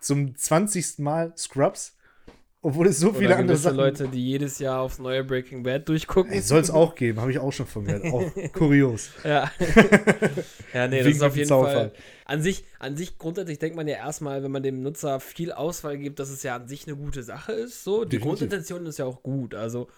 zum 0.01 0.35
20. 0.35 1.01
Mal 1.01 1.35
Scrubs, 1.37 1.97
obwohl 2.63 2.87
es 2.87 2.99
so 3.01 3.13
viele 3.13 3.37
andere 3.37 3.57
Sachen 3.57 3.77
Leute, 3.77 4.09
die 4.09 4.25
jedes 4.25 4.61
Jahr 4.61 4.81
aufs 4.81 4.99
neue 4.99 5.25
Breaking 5.25 5.65
Bad 5.65 5.89
durchgucken. 5.89 6.41
Soll 6.41 6.61
es 6.61 6.71
auch 6.71 6.95
geben, 6.95 7.21
habe 7.21 7.33
ich 7.33 7.41
auch 7.41 7.53
schon 7.53 7.67
von 7.67 7.85
gehört. 7.85 8.05
Auch 8.05 8.33
kurios. 8.53 9.11
Ja. 9.25 9.51
ja, 10.73 10.87
nee, 10.87 11.03
das 11.03 11.15
ist 11.15 11.23
auf 11.23 11.37
jeden 11.37 11.49
Zaunfall. 11.49 11.75
Fall. 11.75 11.93
An 12.25 12.41
sich, 12.41 12.65
an 12.79 12.97
sich, 12.97 13.19
grundsätzlich 13.19 13.59
denkt 13.59 13.77
man 13.77 13.89
ja 13.89 13.97
erstmal, 13.97 14.43
wenn 14.45 14.53
man 14.53 14.63
dem 14.63 14.81
Nutzer 14.81 15.19
viel 15.19 15.51
Auswahl 15.51 15.99
gibt, 15.99 16.21
dass 16.21 16.31
es 16.31 16.45
ja 16.45 16.55
an 16.55 16.69
sich 16.69 16.87
eine 16.87 16.97
gute 16.97 17.25
Sache 17.25 17.53
ist. 17.53 17.83
So, 17.83 18.05
die 18.05 18.11
Definitiv. 18.11 18.29
Grundintention 18.29 18.87
ist 18.87 18.99
ja 18.99 19.07
auch 19.07 19.25
gut. 19.25 19.55
Also, 19.55 19.89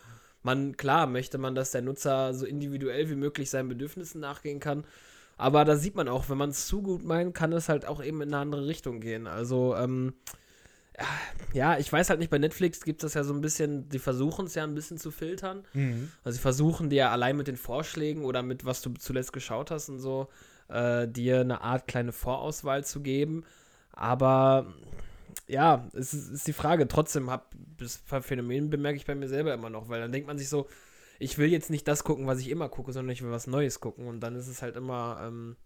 man, 0.43 0.77
klar, 0.79 1.07
möchte 1.07 1.37
man, 1.37 1.55
dass 1.55 1.71
der 1.71 1.83
Nutzer 1.83 2.33
so 2.33 2.47
individuell 2.47 3.11
wie 3.11 3.15
möglich 3.15 3.51
seinen 3.51 3.69
Bedürfnissen 3.69 4.21
nachgehen 4.21 4.59
kann. 4.59 4.85
Aber 5.41 5.65
da 5.65 5.77
sieht 5.77 5.95
man 5.95 6.07
auch, 6.07 6.29
wenn 6.29 6.37
man 6.37 6.51
es 6.51 6.67
zu 6.67 6.83
gut 6.83 7.03
meint, 7.03 7.33
kann 7.35 7.55
es 7.55 7.71
halt 7.71 7.87
auch 7.87 8.05
eben 8.05 8.21
in 8.21 8.29
eine 8.29 8.43
andere 8.43 8.67
Richtung 8.67 9.01
gehen. 9.01 9.27
Also, 9.27 9.75
ähm, 9.75 10.13
ja, 11.55 11.79
ich 11.79 11.91
weiß 11.91 12.11
halt 12.11 12.21
nicht, 12.21 12.31
bei 12.31 12.37
Netflix 12.37 12.83
gibt 12.83 13.03
es 13.03 13.11
das 13.11 13.15
ja 13.15 13.25
so 13.25 13.33
ein 13.33 13.41
bisschen, 13.41 13.89
die 13.89 13.99
versuchen 13.99 14.45
es 14.45 14.55
ja 14.55 14.65
ein 14.65 14.75
bisschen 14.75 14.99
zu 14.99 15.11
filtern. 15.11 15.65
Also 16.25 16.37
sie 16.37 16.43
versuchen 16.43 16.91
dir 16.91 17.11
allein 17.11 17.39
mit 17.39 17.47
den 17.47 17.57
Vorschlägen 17.57 18.27
oder 18.27 18.43
mit 18.43 18.67
was 18.67 18.83
du 18.83 18.93
zuletzt 18.99 19.33
geschaut 19.33 19.71
hast 19.71 19.89
und 19.89 19.99
so, 19.99 20.29
äh, 20.69 21.09
dir 21.09 21.41
eine 21.41 21.63
Art 21.63 21.89
kleine 21.89 22.13
Vorauswahl 22.13 22.85
zu 22.85 23.01
geben. 23.01 23.45
Aber 23.93 24.67
ja, 25.49 25.89
es 25.95 26.13
ist, 26.13 26.31
ist 26.31 26.49
die 26.49 26.53
Frage. 26.53 26.87
Trotzdem 26.87 27.31
hab 27.31 27.55
das 27.79 28.03
Phänomen 28.21 28.69
bemerke 28.69 28.99
ich 28.99 29.07
bei 29.07 29.15
mir 29.15 29.29
selber 29.29 29.55
immer 29.55 29.71
noch, 29.71 29.89
weil 29.89 30.03
dann 30.03 30.13
denkt 30.13 30.29
man 30.29 30.37
sich 30.37 30.51
so, 30.51 30.67
ich 31.21 31.39
will 31.39 31.49
jetzt 31.49 31.71
nicht 31.71 31.87
das 31.87 32.03
gucken, 32.03 32.27
was 32.27 32.41
ich 32.41 32.49
immer 32.49 32.69
gucke, 32.69 32.93
sondern 32.93 33.13
ich 33.13 33.23
will 33.23 33.31
was 33.31 33.47
Neues 33.47 33.79
gucken. 33.79 34.09
Und 34.09 34.21
dann 34.21 34.35
ist 34.35 34.49
es 34.49 34.63
halt 34.63 34.75
immer, 34.75 35.21
ähm, 35.25 35.57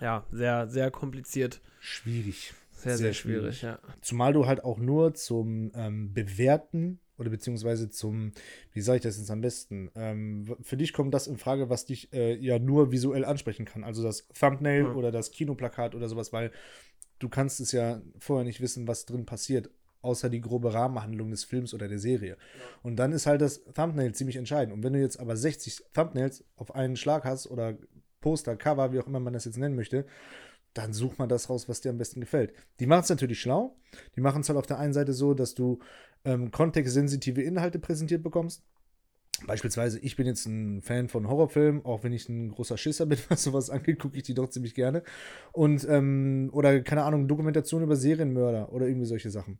ja, 0.00 0.24
sehr, 0.30 0.68
sehr 0.68 0.90
kompliziert. 0.92 1.60
Schwierig. 1.80 2.54
Sehr, 2.70 2.96
Sehr 2.96 2.96
sehr, 2.98 3.14
schwierig, 3.14 3.62
ja. 3.62 3.78
Zumal 4.00 4.32
du 4.32 4.46
halt 4.46 4.64
auch 4.64 4.78
nur 4.78 5.14
zum 5.14 5.72
ähm, 5.74 6.12
Bewerten 6.12 6.98
oder 7.16 7.30
beziehungsweise 7.30 7.90
zum, 7.90 8.32
wie 8.72 8.80
sage 8.80 8.96
ich 8.96 9.02
das 9.02 9.18
jetzt 9.18 9.30
am 9.30 9.40
besten? 9.40 9.90
Ähm, 9.94 10.56
für 10.62 10.76
dich 10.76 10.92
kommt 10.92 11.14
das 11.14 11.26
in 11.28 11.36
Frage, 11.38 11.70
was 11.70 11.84
dich 11.84 12.12
äh, 12.12 12.34
ja 12.36 12.58
nur 12.58 12.90
visuell 12.90 13.24
ansprechen 13.24 13.64
kann. 13.66 13.84
Also 13.84 14.02
das 14.02 14.26
Thumbnail 14.38 14.84
Mhm. 14.84 14.96
oder 14.96 15.12
das 15.12 15.30
Kinoplakat 15.30 15.94
oder 15.94 16.08
sowas, 16.08 16.32
weil 16.32 16.50
du 17.20 17.28
kannst 17.28 17.60
es 17.60 17.70
ja 17.72 18.02
vorher 18.18 18.44
nicht 18.44 18.60
wissen, 18.60 18.88
was 18.88 19.06
drin 19.06 19.26
passiert, 19.26 19.70
außer 20.02 20.28
die 20.28 20.40
grobe 20.40 20.74
Rahmenhandlung 20.74 21.30
des 21.30 21.44
Films 21.44 21.72
oder 21.72 21.88
der 21.88 21.98
Serie. 21.98 22.36
Und 22.82 22.96
dann 22.96 23.12
ist 23.12 23.26
halt 23.26 23.40
das 23.40 23.64
Thumbnail 23.72 24.14
ziemlich 24.14 24.36
entscheidend. 24.36 24.74
Und 24.74 24.82
wenn 24.82 24.92
du 24.92 25.00
jetzt 25.00 25.18
aber 25.18 25.36
60 25.36 25.84
Thumbnails 25.94 26.44
auf 26.56 26.74
einen 26.74 26.96
Schlag 26.96 27.24
hast 27.24 27.46
oder 27.50 27.78
Poster, 28.20 28.56
Cover, 28.56 28.92
wie 28.92 29.00
auch 29.00 29.06
immer 29.06 29.20
man 29.20 29.32
das 29.32 29.44
jetzt 29.44 29.58
nennen 29.58 29.76
möchte, 29.76 30.06
dann 30.74 30.92
such 30.92 31.18
mal 31.18 31.26
das 31.26 31.50
raus, 31.50 31.68
was 31.68 31.80
dir 31.80 31.90
am 31.90 31.98
besten 31.98 32.20
gefällt. 32.20 32.54
Die 32.80 32.86
machen 32.86 33.02
es 33.02 33.10
natürlich 33.10 33.40
schlau. 33.40 33.76
Die 34.16 34.20
machen 34.20 34.40
es 34.40 34.48
halt 34.48 34.58
auf 34.58 34.66
der 34.66 34.78
einen 34.78 34.94
Seite 34.94 35.12
so, 35.12 35.34
dass 35.34 35.54
du 35.54 35.80
ähm, 36.24 36.50
kontextsensitive 36.50 37.42
Inhalte 37.42 37.78
präsentiert 37.78 38.22
bekommst. 38.22 38.62
Beispielsweise, 39.46 39.98
ich 39.98 40.16
bin 40.16 40.26
jetzt 40.26 40.46
ein 40.46 40.82
Fan 40.82 41.08
von 41.08 41.28
Horrorfilmen, 41.28 41.84
auch 41.84 42.04
wenn 42.04 42.12
ich 42.12 42.28
ein 42.28 42.50
großer 42.50 42.76
Schisser 42.76 43.06
bin, 43.06 43.18
was 43.28 43.42
sowas 43.42 43.70
angeht, 43.70 43.98
gucke 43.98 44.16
ich 44.16 44.22
die 44.22 44.34
doch 44.34 44.48
ziemlich 44.48 44.74
gerne. 44.74 45.02
Und, 45.52 45.86
ähm, 45.88 46.50
oder, 46.52 46.80
keine 46.80 47.04
Ahnung, 47.04 47.28
Dokumentation 47.28 47.82
über 47.82 47.96
Serienmörder 47.96 48.72
oder 48.72 48.86
irgendwie 48.86 49.06
solche 49.06 49.30
Sachen. 49.30 49.58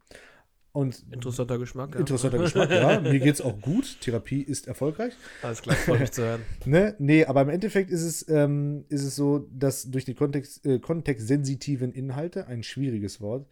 Und 0.72 1.04
Interessanter 1.10 1.58
Geschmack, 1.58 1.94
ja. 1.94 2.00
interessanter 2.00 2.38
Geschmack, 2.38 2.70
ja. 2.70 2.98
Mir 3.02 3.20
geht's 3.20 3.42
auch 3.42 3.60
gut. 3.60 4.00
Therapie 4.00 4.40
ist 4.40 4.66
erfolgreich. 4.66 5.12
Alles 5.42 5.60
klar, 5.60 5.76
freut 5.76 6.00
mich 6.00 6.12
zu 6.12 6.22
hören. 6.22 6.40
Ne? 6.64 6.94
Nee, 6.98 7.26
aber 7.26 7.42
im 7.42 7.50
Endeffekt 7.50 7.90
ist 7.90 8.02
es, 8.02 8.26
ähm, 8.28 8.86
ist 8.88 9.04
es 9.04 9.14
so, 9.14 9.46
dass 9.52 9.90
durch 9.90 10.06
die 10.06 10.14
Kontext, 10.14 10.64
äh, 10.64 10.78
kontextsensitiven 10.78 11.92
Inhalte, 11.92 12.46
ein 12.46 12.62
schwieriges 12.62 13.20
Wort, 13.20 13.46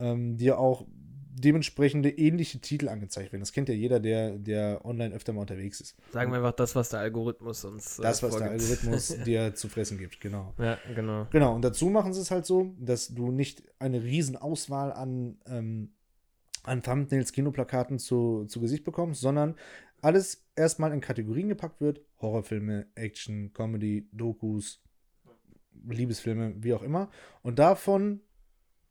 ähm, 0.00 0.38
dir 0.38 0.58
auch 0.58 0.86
dementsprechende 1.34 2.10
ähnliche 2.10 2.60
Titel 2.60 2.88
angezeigt 2.88 3.32
werden. 3.32 3.40
Das 3.40 3.52
kennt 3.52 3.68
ja 3.68 3.74
jeder, 3.74 4.00
der, 4.00 4.38
der 4.38 4.84
online 4.84 5.14
öfter 5.14 5.32
mal 5.32 5.40
unterwegs 5.42 5.80
ist. 5.80 5.96
Sagen 6.12 6.30
wir 6.30 6.38
einfach 6.38 6.52
das, 6.52 6.76
was 6.76 6.90
der 6.90 7.00
Algorithmus 7.00 7.64
uns 7.64 7.98
äh, 7.98 8.02
Das, 8.02 8.22
was 8.22 8.36
der 8.36 8.48
vorgibt. 8.48 8.60
Algorithmus 8.60 9.08
dir 9.24 9.54
zu 9.54 9.68
fressen 9.68 9.98
gibt, 9.98 10.20
genau. 10.20 10.52
Ja, 10.58 10.78
genau. 10.94 11.26
Genau, 11.30 11.54
und 11.54 11.62
dazu 11.62 11.88
machen 11.88 12.12
sie 12.12 12.20
es 12.20 12.30
halt 12.30 12.44
so, 12.46 12.74
dass 12.78 13.08
du 13.08 13.30
nicht 13.30 13.62
eine 13.78 14.02
riesen 14.02 14.36
Auswahl 14.36 14.92
an, 14.92 15.38
ähm, 15.46 15.92
an 16.64 16.82
Thumbnails, 16.82 17.32
Kinoplakaten 17.32 17.98
zu, 17.98 18.44
zu 18.46 18.60
Gesicht 18.60 18.84
bekommst, 18.84 19.20
sondern 19.20 19.56
alles 20.02 20.44
erstmal 20.54 20.92
in 20.92 21.00
Kategorien 21.00 21.48
gepackt 21.48 21.80
wird. 21.80 22.02
Horrorfilme, 22.20 22.86
Action, 22.94 23.52
Comedy, 23.52 24.08
Dokus, 24.12 24.82
Liebesfilme, 25.88 26.54
wie 26.58 26.74
auch 26.74 26.82
immer. 26.82 27.10
Und 27.42 27.58
davon 27.58 28.20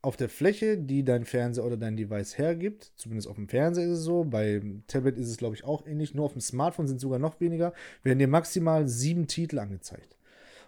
auf 0.01 0.17
der 0.17 0.29
Fläche, 0.29 0.77
die 0.77 1.03
dein 1.03 1.25
Fernseher 1.25 1.65
oder 1.65 1.77
dein 1.77 1.95
Device 1.95 2.37
hergibt, 2.37 2.91
zumindest 2.95 3.27
auf 3.27 3.35
dem 3.35 3.47
Fernseher 3.47 3.85
ist 3.85 3.99
es 3.99 4.03
so, 4.03 4.23
beim 4.23 4.83
Tablet 4.87 5.17
ist 5.17 5.29
es, 5.29 5.37
glaube 5.37 5.55
ich, 5.55 5.63
auch 5.63 5.85
ähnlich, 5.85 6.15
nur 6.15 6.25
auf 6.25 6.33
dem 6.33 6.41
Smartphone 6.41 6.87
sind 6.87 6.97
es 6.97 7.01
sogar 7.03 7.19
noch 7.19 7.39
weniger, 7.39 7.73
werden 8.03 8.19
dir 8.19 8.27
maximal 8.27 8.87
sieben 8.87 9.27
Titel 9.27 9.59
angezeigt. 9.59 10.17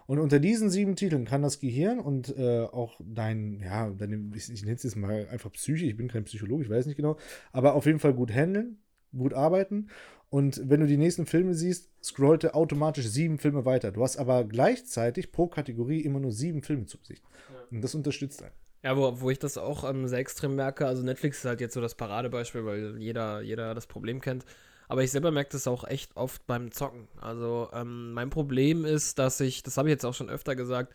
Und 0.06 0.18
unter 0.18 0.38
diesen 0.38 0.70
sieben 0.70 0.96
Titeln 0.96 1.24
kann 1.24 1.42
das 1.42 1.60
Gehirn 1.60 1.98
und 1.98 2.36
äh, 2.36 2.64
auch 2.64 3.00
dein, 3.00 3.60
ja, 3.60 3.90
deine, 3.90 4.30
ich, 4.36 4.52
ich 4.52 4.62
nenne 4.62 4.76
es 4.76 4.82
jetzt 4.82 4.96
mal 4.96 5.26
einfach 5.30 5.50
Psyche, 5.52 5.86
ich 5.86 5.96
bin 5.96 6.08
kein 6.08 6.24
Psychologe, 6.24 6.62
ich 6.62 6.70
weiß 6.70 6.86
nicht 6.86 6.96
genau, 6.96 7.16
aber 7.52 7.74
auf 7.74 7.86
jeden 7.86 8.00
Fall 8.00 8.12
gut 8.12 8.30
handeln, 8.30 8.78
gut 9.16 9.32
arbeiten. 9.32 9.88
Und 10.28 10.60
wenn 10.68 10.80
du 10.80 10.86
die 10.86 10.96
nächsten 10.96 11.26
Filme 11.26 11.54
siehst, 11.54 11.90
scrollt 12.02 12.44
er 12.44 12.54
automatisch 12.56 13.06
sieben 13.06 13.38
Filme 13.38 13.64
weiter. 13.64 13.92
Du 13.92 14.02
hast 14.02 14.16
aber 14.16 14.44
gleichzeitig 14.44 15.32
pro 15.32 15.46
Kategorie 15.46 16.00
immer 16.00 16.20
nur 16.20 16.32
sieben 16.32 16.62
Filme 16.62 16.86
zu 16.86 16.98
besichten. 16.98 17.26
Und 17.70 17.82
das 17.82 17.94
unterstützt 17.94 18.42
einen. 18.42 18.52
Ja, 18.84 18.96
wo, 18.98 19.20
wo 19.20 19.30
ich 19.30 19.38
das 19.38 19.56
auch 19.56 19.88
ähm, 19.88 20.06
sehr 20.06 20.18
extrem 20.18 20.54
merke, 20.56 20.86
also 20.86 21.02
Netflix 21.02 21.38
ist 21.38 21.44
halt 21.46 21.60
jetzt 21.62 21.72
so 21.72 21.80
das 21.80 21.94
Paradebeispiel, 21.94 22.66
weil 22.66 22.96
jeder, 22.98 23.40
jeder 23.40 23.74
das 23.74 23.86
Problem 23.86 24.20
kennt. 24.20 24.44
Aber 24.88 25.02
ich 25.02 25.10
selber 25.10 25.30
merke 25.30 25.52
das 25.52 25.66
auch 25.66 25.84
echt 25.84 26.14
oft 26.16 26.46
beim 26.46 26.70
Zocken. 26.70 27.08
Also 27.18 27.70
ähm, 27.72 28.12
mein 28.12 28.28
Problem 28.28 28.84
ist, 28.84 29.18
dass 29.18 29.40
ich, 29.40 29.62
das 29.62 29.78
habe 29.78 29.88
ich 29.88 29.92
jetzt 29.92 30.04
auch 30.04 30.12
schon 30.12 30.28
öfter 30.28 30.54
gesagt, 30.54 30.92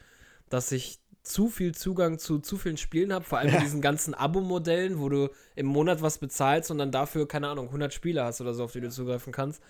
dass 0.49 0.71
ich 0.71 0.99
zu 1.23 1.49
viel 1.49 1.73
Zugang 1.73 2.19
zu 2.19 2.39
zu 2.39 2.57
vielen 2.57 2.77
Spielen 2.77 3.11
habe, 3.11 3.25
vor 3.25 3.39
allem 3.39 3.49
Ja. 3.53 3.59
diesen 3.59 3.81
ganzen 3.81 4.13
Abo-Modellen, 4.13 4.99
wo 4.99 5.09
du 5.09 5.29
im 5.55 5.65
Monat 5.65 6.03
was 6.03 6.19
bezahlst 6.19 6.69
und 6.69 6.77
dann 6.77 6.91
dafür, 6.91 7.27
keine 7.27 7.47
Ahnung, 7.49 7.65
100 7.67 7.91
Spiele 7.91 8.23
hast 8.23 8.39
oder 8.39 8.53
so, 8.53 8.65
auf 8.65 8.71
die 8.71 8.81
du 8.81 8.89
zugreifen 8.91 9.33
kannst. 9.33 9.63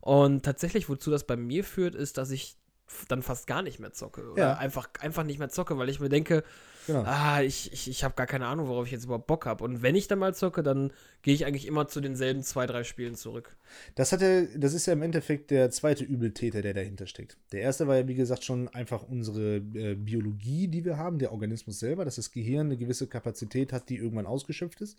Und 0.00 0.44
tatsächlich, 0.44 0.88
wozu 0.88 1.12
das 1.12 1.24
bei 1.24 1.36
mir 1.36 1.62
führt, 1.62 1.94
ist, 1.94 2.18
dass 2.18 2.32
ich 2.32 2.56
dann 3.08 3.22
fast 3.22 3.46
gar 3.46 3.62
nicht 3.62 3.78
mehr 3.78 3.92
zocke. 3.92 4.32
Oder 4.32 4.42
Ja. 4.42 4.54
einfach, 4.54 4.88
einfach 4.98 5.22
nicht 5.22 5.38
mehr 5.38 5.48
zocke, 5.48 5.78
weil 5.78 5.88
ich 5.88 6.00
mir 6.00 6.08
denke, 6.08 6.42
Genau. 6.86 7.02
ah, 7.04 7.42
ich, 7.42 7.72
ich, 7.72 7.88
ich 7.88 8.04
habe 8.04 8.14
gar 8.14 8.26
keine 8.26 8.46
Ahnung, 8.46 8.68
worauf 8.68 8.86
ich 8.86 8.92
jetzt 8.92 9.04
überhaupt 9.04 9.26
Bock 9.26 9.46
habe. 9.46 9.62
Und 9.62 9.82
wenn 9.82 9.94
ich 9.94 10.08
dann 10.08 10.18
mal 10.18 10.34
zocke, 10.34 10.62
dann 10.62 10.92
gehe 11.22 11.34
ich 11.34 11.46
eigentlich 11.46 11.66
immer 11.66 11.86
zu 11.86 12.00
denselben 12.00 12.42
zwei, 12.42 12.66
drei 12.66 12.82
Spielen 12.82 13.14
zurück. 13.14 13.56
Das, 13.94 14.12
hat 14.12 14.20
ja, 14.20 14.42
das 14.56 14.74
ist 14.74 14.86
ja 14.86 14.92
im 14.92 15.02
Endeffekt 15.02 15.50
der 15.50 15.70
zweite 15.70 16.04
Übeltäter, 16.04 16.62
der 16.62 16.74
dahinter 16.74 17.06
steckt. 17.06 17.36
Der 17.52 17.60
erste 17.60 17.86
war 17.86 17.96
ja, 17.96 18.08
wie 18.08 18.14
gesagt, 18.14 18.44
schon 18.44 18.68
einfach 18.68 19.02
unsere 19.04 19.56
äh, 19.56 19.94
Biologie, 19.94 20.68
die 20.68 20.84
wir 20.84 20.98
haben, 20.98 21.18
der 21.18 21.32
Organismus 21.32 21.78
selber, 21.78 22.04
dass 22.04 22.16
das 22.16 22.32
Gehirn 22.32 22.66
eine 22.66 22.76
gewisse 22.76 23.06
Kapazität 23.06 23.72
hat, 23.72 23.88
die 23.88 23.96
irgendwann 23.96 24.26
ausgeschöpft 24.26 24.80
ist 24.80 24.98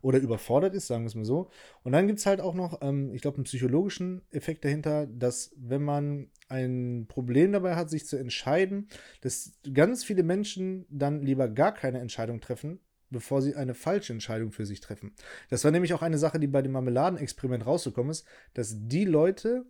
oder 0.00 0.18
überfordert 0.18 0.74
ist, 0.74 0.86
sagen 0.86 1.04
wir 1.04 1.08
es 1.08 1.14
mal 1.14 1.24
so. 1.24 1.50
Und 1.82 1.92
dann 1.92 2.06
gibt 2.06 2.20
es 2.20 2.26
halt 2.26 2.40
auch 2.40 2.54
noch, 2.54 2.80
ähm, 2.82 3.12
ich 3.12 3.22
glaube, 3.22 3.38
einen 3.38 3.44
psychologischen 3.44 4.22
Effekt 4.30 4.64
dahinter, 4.64 5.06
dass 5.06 5.52
wenn 5.56 5.82
man 5.82 6.28
ein 6.48 7.06
Problem 7.08 7.52
dabei 7.52 7.74
hat, 7.74 7.90
sich 7.90 8.06
zu 8.06 8.16
entscheiden, 8.16 8.88
dass 9.22 9.52
ganz 9.72 10.04
viele 10.04 10.22
Menschen 10.22 10.86
dann 10.90 11.23
lieber 11.24 11.48
gar 11.48 11.72
keine 11.72 12.00
Entscheidung 12.00 12.40
treffen, 12.40 12.80
bevor 13.10 13.42
sie 13.42 13.54
eine 13.54 13.74
falsche 13.74 14.12
Entscheidung 14.12 14.52
für 14.52 14.66
sich 14.66 14.80
treffen. 14.80 15.14
Das 15.50 15.64
war 15.64 15.70
nämlich 15.70 15.94
auch 15.94 16.02
eine 16.02 16.18
Sache, 16.18 16.40
die 16.40 16.46
bei 16.46 16.62
dem 16.62 16.72
Marmeladenexperiment 16.72 17.66
rausgekommen 17.66 18.10
ist, 18.10 18.26
dass 18.54 18.74
die 18.88 19.04
Leute 19.04 19.64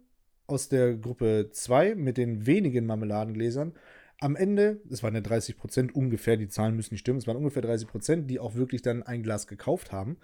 aus 0.46 0.68
der 0.68 0.96
Gruppe 0.96 1.50
2 1.52 1.94
mit 1.94 2.16
den 2.16 2.46
wenigen 2.46 2.87
Marmeladengläsern 2.87 3.75
am 4.20 4.37
Ende, 4.37 4.80
es 4.90 5.02
waren 5.02 5.14
ja 5.14 5.20
30 5.20 5.56
Prozent 5.56 5.94
ungefähr, 5.94 6.37
die 6.37 6.49
Zahlen 6.49 6.76
müssen 6.76 6.94
nicht 6.94 7.00
stimmen, 7.00 7.18
es 7.18 7.26
waren 7.26 7.37
ungefähr 7.37 7.62
30 7.62 7.88
Prozent, 7.88 8.30
die 8.30 8.38
auch 8.38 8.54
wirklich 8.54 8.82
dann 8.82 9.02
ein 9.02 9.23
Glas 9.23 9.46
gekauft 9.46 9.92
haben. 9.92 10.18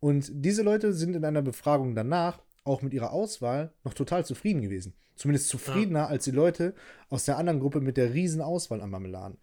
Und 0.00 0.30
diese 0.32 0.62
Leute 0.62 0.92
sind 0.92 1.16
in 1.16 1.24
einer 1.24 1.42
Befragung 1.42 1.94
danach 1.94 2.40
auch 2.64 2.82
mit 2.82 2.94
ihrer 2.94 3.12
Auswahl 3.12 3.72
noch 3.84 3.94
total 3.94 4.24
zufrieden 4.24 4.62
gewesen. 4.62 4.94
Zumindest 5.16 5.48
zufriedener 5.48 6.08
als 6.08 6.24
die 6.24 6.30
Leute 6.30 6.74
aus 7.08 7.24
der 7.24 7.38
anderen 7.38 7.60
Gruppe 7.60 7.80
mit 7.80 7.96
der 7.96 8.14
riesen 8.14 8.40
Auswahl 8.40 8.80
an 8.80 8.90
Marmeladen. 8.90 9.38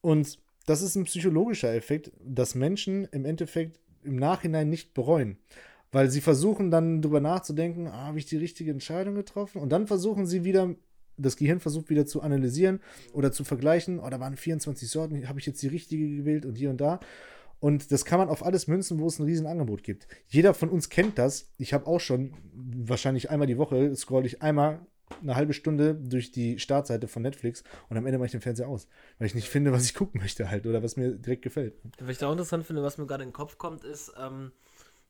Und 0.00 0.38
das 0.66 0.82
ist 0.82 0.96
ein 0.96 1.04
psychologischer 1.04 1.74
Effekt, 1.74 2.12
dass 2.24 2.54
Menschen 2.54 3.04
im 3.06 3.24
Endeffekt 3.24 3.80
im 4.04 4.16
Nachhinein 4.16 4.68
nicht 4.68 4.94
bereuen. 4.94 5.38
Weil 5.90 6.10
sie 6.10 6.20
versuchen 6.20 6.70
dann 6.70 7.02
drüber 7.02 7.20
nachzudenken, 7.20 7.86
ah, 7.86 8.06
habe 8.06 8.18
ich 8.18 8.26
die 8.26 8.38
richtige 8.38 8.70
Entscheidung 8.70 9.14
getroffen? 9.14 9.60
Und 9.60 9.70
dann 9.70 9.86
versuchen 9.86 10.26
sie 10.26 10.42
wieder, 10.44 10.74
das 11.18 11.36
Gehirn 11.36 11.60
versucht 11.60 11.90
wieder 11.90 12.06
zu 12.06 12.22
analysieren 12.22 12.80
oder 13.12 13.30
zu 13.30 13.44
vergleichen, 13.44 14.00
oh, 14.00 14.08
da 14.08 14.18
waren 14.18 14.36
24 14.36 14.88
Sorten, 14.88 15.28
habe 15.28 15.38
ich 15.38 15.46
jetzt 15.46 15.62
die 15.62 15.68
richtige 15.68 16.08
gewählt 16.16 16.46
und 16.46 16.56
hier 16.56 16.70
und 16.70 16.80
da. 16.80 17.00
Und 17.60 17.92
das 17.92 18.04
kann 18.04 18.18
man 18.18 18.28
auf 18.28 18.44
alles 18.44 18.66
münzen, 18.66 18.98
wo 18.98 19.06
es 19.06 19.20
ein 19.20 19.24
Riesenangebot 19.24 19.84
gibt. 19.84 20.08
Jeder 20.26 20.52
von 20.52 20.68
uns 20.68 20.88
kennt 20.88 21.18
das. 21.18 21.52
Ich 21.58 21.72
habe 21.72 21.86
auch 21.86 22.00
schon, 22.00 22.34
wahrscheinlich 22.54 23.30
einmal 23.30 23.46
die 23.46 23.58
Woche, 23.58 23.94
scroll 23.94 24.26
ich 24.26 24.42
einmal 24.42 24.84
eine 25.20 25.34
halbe 25.34 25.52
Stunde 25.52 25.94
durch 25.94 26.30
die 26.30 26.58
Startseite 26.58 27.08
von 27.08 27.22
Netflix 27.22 27.64
und 27.88 27.96
am 27.96 28.06
Ende 28.06 28.18
mache 28.18 28.26
ich 28.26 28.32
den 28.32 28.40
Fernseher 28.40 28.68
aus. 28.68 28.88
Weil 29.18 29.26
ich 29.26 29.34
nicht 29.34 29.48
finde, 29.48 29.72
was 29.72 29.84
ich 29.84 29.94
gucken 29.94 30.20
möchte 30.20 30.50
halt 30.50 30.66
oder 30.66 30.82
was 30.82 30.96
mir 30.96 31.12
direkt 31.12 31.42
gefällt. 31.42 31.74
Was 32.00 32.10
ich 32.10 32.18
da 32.18 32.28
auch 32.28 32.32
interessant 32.32 32.66
finde, 32.66 32.82
was 32.82 32.98
mir 32.98 33.06
gerade 33.06 33.22
in 33.22 33.30
den 33.30 33.34
Kopf 33.34 33.58
kommt, 33.58 33.84
ist, 33.84 34.12
ähm, 34.20 34.52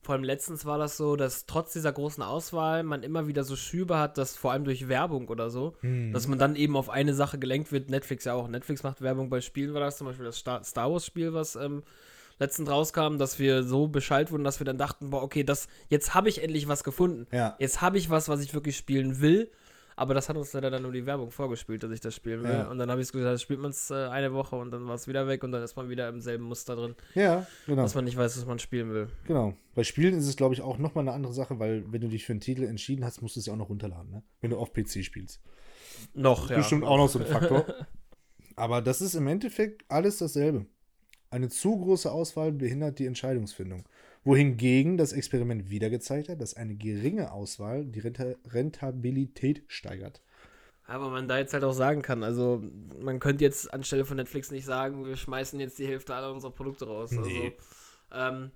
vor 0.02 0.16
allem 0.16 0.24
letztens 0.24 0.64
war 0.64 0.78
das 0.78 0.96
so, 0.96 1.14
dass 1.14 1.46
trotz 1.46 1.72
dieser 1.72 1.92
großen 1.92 2.24
Auswahl 2.24 2.82
man 2.82 3.04
immer 3.04 3.28
wieder 3.28 3.44
so 3.44 3.54
Schübe 3.54 3.98
hat, 3.98 4.18
dass 4.18 4.36
vor 4.36 4.50
allem 4.50 4.64
durch 4.64 4.88
Werbung 4.88 5.28
oder 5.28 5.48
so, 5.48 5.76
dass 6.12 6.26
man 6.26 6.40
dann 6.40 6.56
eben 6.56 6.76
auf 6.76 6.90
eine 6.90 7.14
Sache 7.14 7.38
gelenkt 7.38 7.70
wird. 7.70 7.88
Netflix 7.88 8.24
ja 8.24 8.34
auch. 8.34 8.48
Netflix 8.48 8.82
macht 8.82 9.00
Werbung 9.00 9.30
bei 9.30 9.40
Spielen, 9.40 9.74
war 9.74 9.80
das 9.80 9.98
zum 9.98 10.08
Beispiel 10.08 10.24
das 10.24 10.38
Star, 10.38 10.64
Star 10.64 10.90
Wars 10.90 11.06
Spiel, 11.06 11.32
was 11.34 11.54
ähm, 11.54 11.84
letztens 12.40 12.68
rauskam, 12.68 13.16
dass 13.18 13.38
wir 13.38 13.62
so 13.62 13.86
Bescheid 13.86 14.32
wurden, 14.32 14.42
dass 14.42 14.58
wir 14.58 14.64
dann 14.64 14.76
dachten, 14.76 15.10
boah, 15.10 15.22
okay, 15.22 15.44
das, 15.44 15.68
jetzt 15.88 16.14
habe 16.14 16.28
ich 16.28 16.42
endlich 16.42 16.66
was 16.66 16.82
gefunden. 16.82 17.28
Ja. 17.30 17.54
Jetzt 17.60 17.80
habe 17.80 17.96
ich 17.96 18.10
was, 18.10 18.28
was 18.28 18.40
ich 18.40 18.54
wirklich 18.54 18.76
spielen 18.76 19.20
will. 19.20 19.52
Aber 19.96 20.14
das 20.14 20.28
hat 20.28 20.36
uns 20.36 20.52
leider 20.52 20.70
dann 20.70 20.82
nur 20.82 20.92
die 20.92 21.04
Werbung 21.06 21.30
vorgespielt, 21.30 21.82
dass 21.82 21.90
ich 21.90 22.00
das 22.00 22.14
spielen 22.14 22.42
will. 22.42 22.50
Ja. 22.50 22.70
Und 22.70 22.78
dann 22.78 22.90
habe 22.90 23.00
ich 23.00 23.10
gesagt, 23.12 23.40
spielt 23.40 23.60
man 23.60 23.70
es 23.70 23.90
äh, 23.90 23.94
eine 24.08 24.32
Woche 24.32 24.56
und 24.56 24.70
dann 24.70 24.86
war 24.86 24.94
es 24.94 25.06
wieder 25.08 25.26
weg 25.26 25.44
und 25.44 25.52
dann 25.52 25.62
ist 25.62 25.76
man 25.76 25.88
wieder 25.88 26.08
im 26.08 26.20
selben 26.20 26.44
Muster 26.44 26.76
drin, 26.76 26.94
Ja, 27.14 27.46
genau. 27.66 27.82
dass 27.82 27.94
man 27.94 28.04
nicht 28.04 28.16
weiß, 28.16 28.36
was 28.38 28.46
man 28.46 28.58
spielen 28.58 28.92
will. 28.92 29.08
Genau. 29.26 29.54
Bei 29.74 29.84
Spielen 29.84 30.16
ist 30.16 30.26
es, 30.26 30.36
glaube 30.36 30.54
ich, 30.54 30.62
auch 30.62 30.78
nochmal 30.78 31.02
eine 31.04 31.12
andere 31.12 31.32
Sache, 31.32 31.58
weil 31.58 31.84
wenn 31.92 32.00
du 32.00 32.08
dich 32.08 32.24
für 32.24 32.32
einen 32.32 32.40
Titel 32.40 32.64
entschieden 32.64 33.04
hast, 33.04 33.22
musst 33.22 33.36
du 33.36 33.40
es 33.40 33.46
ja 33.46 33.52
auch 33.52 33.58
noch 33.58 33.68
runterladen, 33.68 34.10
ne? 34.10 34.22
Wenn 34.40 34.50
du 34.50 34.58
auf 34.58 34.72
PC 34.72 35.04
spielst. 35.04 35.40
Noch, 36.14 36.50
ja. 36.50 36.56
Bestimmt 36.56 36.84
auch 36.84 36.96
noch 36.96 37.08
so 37.08 37.18
ein 37.18 37.26
Faktor. 37.26 37.64
Aber 38.56 38.82
das 38.82 39.00
ist 39.00 39.14
im 39.14 39.26
Endeffekt 39.26 39.84
alles 39.88 40.18
dasselbe. 40.18 40.66
Eine 41.30 41.48
zu 41.48 41.78
große 41.78 42.12
Auswahl 42.12 42.52
behindert 42.52 42.98
die 42.98 43.06
Entscheidungsfindung. 43.06 43.84
Wohingegen 44.24 44.96
das 44.96 45.12
Experiment 45.12 45.68
wieder 45.70 45.90
gezeigt 45.90 46.28
hat, 46.28 46.40
dass 46.40 46.54
eine 46.54 46.74
geringe 46.76 47.32
Auswahl 47.32 47.84
die 47.84 48.00
Renta 48.00 48.34
Rentabilität 48.48 49.64
steigert. 49.66 50.20
Aber 50.86 51.10
man 51.10 51.28
da 51.28 51.38
jetzt 51.38 51.54
halt 51.54 51.64
auch 51.64 51.72
sagen 51.72 52.02
kann, 52.02 52.22
also 52.22 52.62
man 53.00 53.18
könnte 53.18 53.44
jetzt 53.44 53.72
anstelle 53.72 54.04
von 54.04 54.16
Netflix 54.16 54.50
nicht 54.50 54.64
sagen, 54.64 55.04
wir 55.06 55.16
schmeißen 55.16 55.58
jetzt 55.58 55.78
die 55.78 55.86
Hälfte 55.86 56.14
aller 56.14 56.32
unserer 56.32 56.52
Produkte 56.52 56.86
raus. 56.86 57.10
Also, 57.16 57.30
Nee. 57.30 57.52
ähm, 58.12 58.50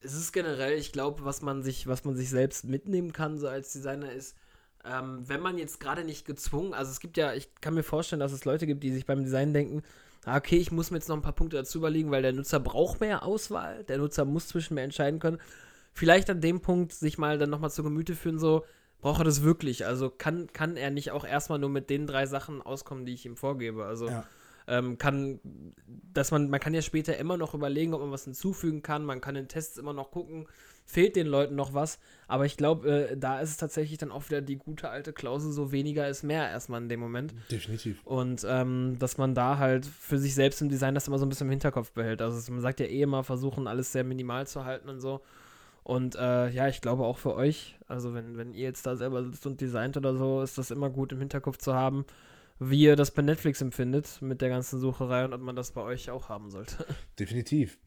es 0.00 0.14
ist 0.14 0.32
generell, 0.32 0.78
ich 0.78 0.92
glaube, 0.92 1.24
was 1.24 1.42
man 1.42 1.62
sich, 1.62 1.86
was 1.86 2.04
man 2.04 2.16
sich 2.16 2.30
selbst 2.30 2.64
mitnehmen 2.64 3.12
kann, 3.12 3.38
so 3.38 3.48
als 3.48 3.72
Designer, 3.72 4.12
ist, 4.12 4.36
ähm, 4.84 5.22
wenn 5.26 5.40
man 5.40 5.58
jetzt 5.58 5.78
gerade 5.80 6.04
nicht 6.04 6.24
gezwungen, 6.24 6.72
also 6.72 6.90
es 6.90 7.00
gibt 7.00 7.16
ja, 7.16 7.34
ich 7.34 7.54
kann 7.60 7.74
mir 7.74 7.82
vorstellen, 7.82 8.20
dass 8.20 8.32
es 8.32 8.44
Leute 8.44 8.66
gibt, 8.66 8.82
die 8.82 8.92
sich 8.92 9.06
beim 9.06 9.22
Design 9.22 9.52
denken, 9.52 9.82
okay, 10.26 10.56
ich 10.56 10.70
muss 10.70 10.90
mir 10.90 10.98
jetzt 10.98 11.08
noch 11.08 11.16
ein 11.16 11.22
paar 11.22 11.32
Punkte 11.32 11.56
dazu 11.56 11.78
überlegen, 11.78 12.10
weil 12.10 12.22
der 12.22 12.32
Nutzer 12.32 12.60
braucht 12.60 13.00
mehr 13.00 13.24
Auswahl, 13.24 13.84
der 13.84 13.98
Nutzer 13.98 14.24
muss 14.24 14.48
zwischen 14.48 14.74
mehr 14.74 14.84
entscheiden 14.84 15.20
können. 15.20 15.38
Vielleicht 15.92 16.30
an 16.30 16.40
dem 16.40 16.60
Punkt 16.60 16.92
sich 16.92 17.18
mal 17.18 17.38
dann 17.38 17.50
nochmal 17.50 17.70
zu 17.70 17.82
Gemüte 17.82 18.14
führen, 18.14 18.38
so, 18.38 18.64
braucht 19.00 19.20
er 19.20 19.24
das 19.24 19.42
wirklich? 19.42 19.86
Also 19.86 20.10
kann, 20.10 20.52
kann 20.52 20.76
er 20.76 20.90
nicht 20.90 21.10
auch 21.10 21.24
erstmal 21.24 21.58
nur 21.58 21.70
mit 21.70 21.90
den 21.90 22.06
drei 22.06 22.26
Sachen 22.26 22.62
auskommen, 22.62 23.06
die 23.06 23.14
ich 23.14 23.26
ihm 23.26 23.36
vorgebe? 23.36 23.84
Also 23.86 24.08
Ja. 24.08 24.24
ähm, 24.68 24.98
kann, 24.98 25.40
dass 26.12 26.30
man, 26.30 26.50
man 26.50 26.60
kann 26.60 26.74
ja 26.74 26.82
später 26.82 27.16
immer 27.16 27.36
noch 27.36 27.54
überlegen, 27.54 27.94
ob 27.94 28.00
man 28.02 28.12
was 28.12 28.24
hinzufügen 28.24 28.82
kann, 28.82 29.04
man 29.04 29.20
kann 29.20 29.36
in 29.36 29.48
Tests 29.48 29.78
immer 29.78 29.94
noch 29.94 30.10
gucken, 30.10 30.46
fehlt 30.90 31.16
den 31.16 31.26
Leuten 31.26 31.54
noch 31.54 31.72
was, 31.72 31.98
aber 32.28 32.46
ich 32.46 32.56
glaube, 32.56 33.10
äh, 33.10 33.16
da 33.16 33.40
ist 33.40 33.50
es 33.50 33.56
tatsächlich 33.56 33.98
dann 33.98 34.10
auch 34.10 34.28
wieder 34.28 34.40
die 34.40 34.56
gute 34.56 34.90
alte 34.90 35.12
Klausel, 35.12 35.52
so 35.52 35.72
weniger 35.72 36.08
ist 36.08 36.22
mehr 36.22 36.48
erstmal 36.48 36.82
in 36.82 36.88
dem 36.88 37.00
Moment. 37.00 37.34
Definitiv. 37.50 38.04
Und 38.04 38.44
ähm, 38.48 38.96
dass 38.98 39.18
man 39.18 39.34
da 39.34 39.58
halt 39.58 39.86
für 39.86 40.18
sich 40.18 40.34
selbst 40.34 40.60
im 40.60 40.68
Design 40.68 40.94
das 40.94 41.08
immer 41.08 41.18
so 41.18 41.26
ein 41.26 41.28
bisschen 41.28 41.46
im 41.46 41.52
Hinterkopf 41.52 41.92
behält. 41.92 42.22
Also 42.22 42.52
man 42.52 42.60
sagt 42.60 42.80
ja 42.80 42.86
eh 42.86 43.02
immer, 43.02 43.24
versuchen 43.24 43.66
alles 43.66 43.92
sehr 43.92 44.04
minimal 44.04 44.46
zu 44.46 44.64
halten 44.64 44.88
und 44.88 45.00
so. 45.00 45.20
Und 45.82 46.14
äh, 46.16 46.50
ja, 46.50 46.68
ich 46.68 46.80
glaube 46.80 47.04
auch 47.04 47.18
für 47.18 47.34
euch, 47.34 47.78
also 47.88 48.14
wenn, 48.14 48.36
wenn 48.36 48.52
ihr 48.54 48.64
jetzt 48.64 48.86
da 48.86 48.96
selber 48.96 49.24
sitzt 49.24 49.46
und 49.46 49.60
designt 49.60 49.96
oder 49.96 50.14
so, 50.14 50.42
ist 50.42 50.58
das 50.58 50.70
immer 50.70 50.90
gut 50.90 51.12
im 51.12 51.18
Hinterkopf 51.18 51.58
zu 51.58 51.74
haben, 51.74 52.04
wie 52.60 52.82
ihr 52.82 52.94
das 52.94 53.10
bei 53.10 53.22
Netflix 53.22 53.62
empfindet 53.62 54.20
mit 54.20 54.42
der 54.42 54.50
ganzen 54.50 54.78
Sucherei 54.80 55.24
und 55.24 55.32
ob 55.32 55.40
man 55.40 55.56
das 55.56 55.72
bei 55.72 55.80
euch 55.80 56.10
auch 56.10 56.28
haben 56.28 56.50
sollte. 56.50 56.84
Definitiv. 57.18 57.78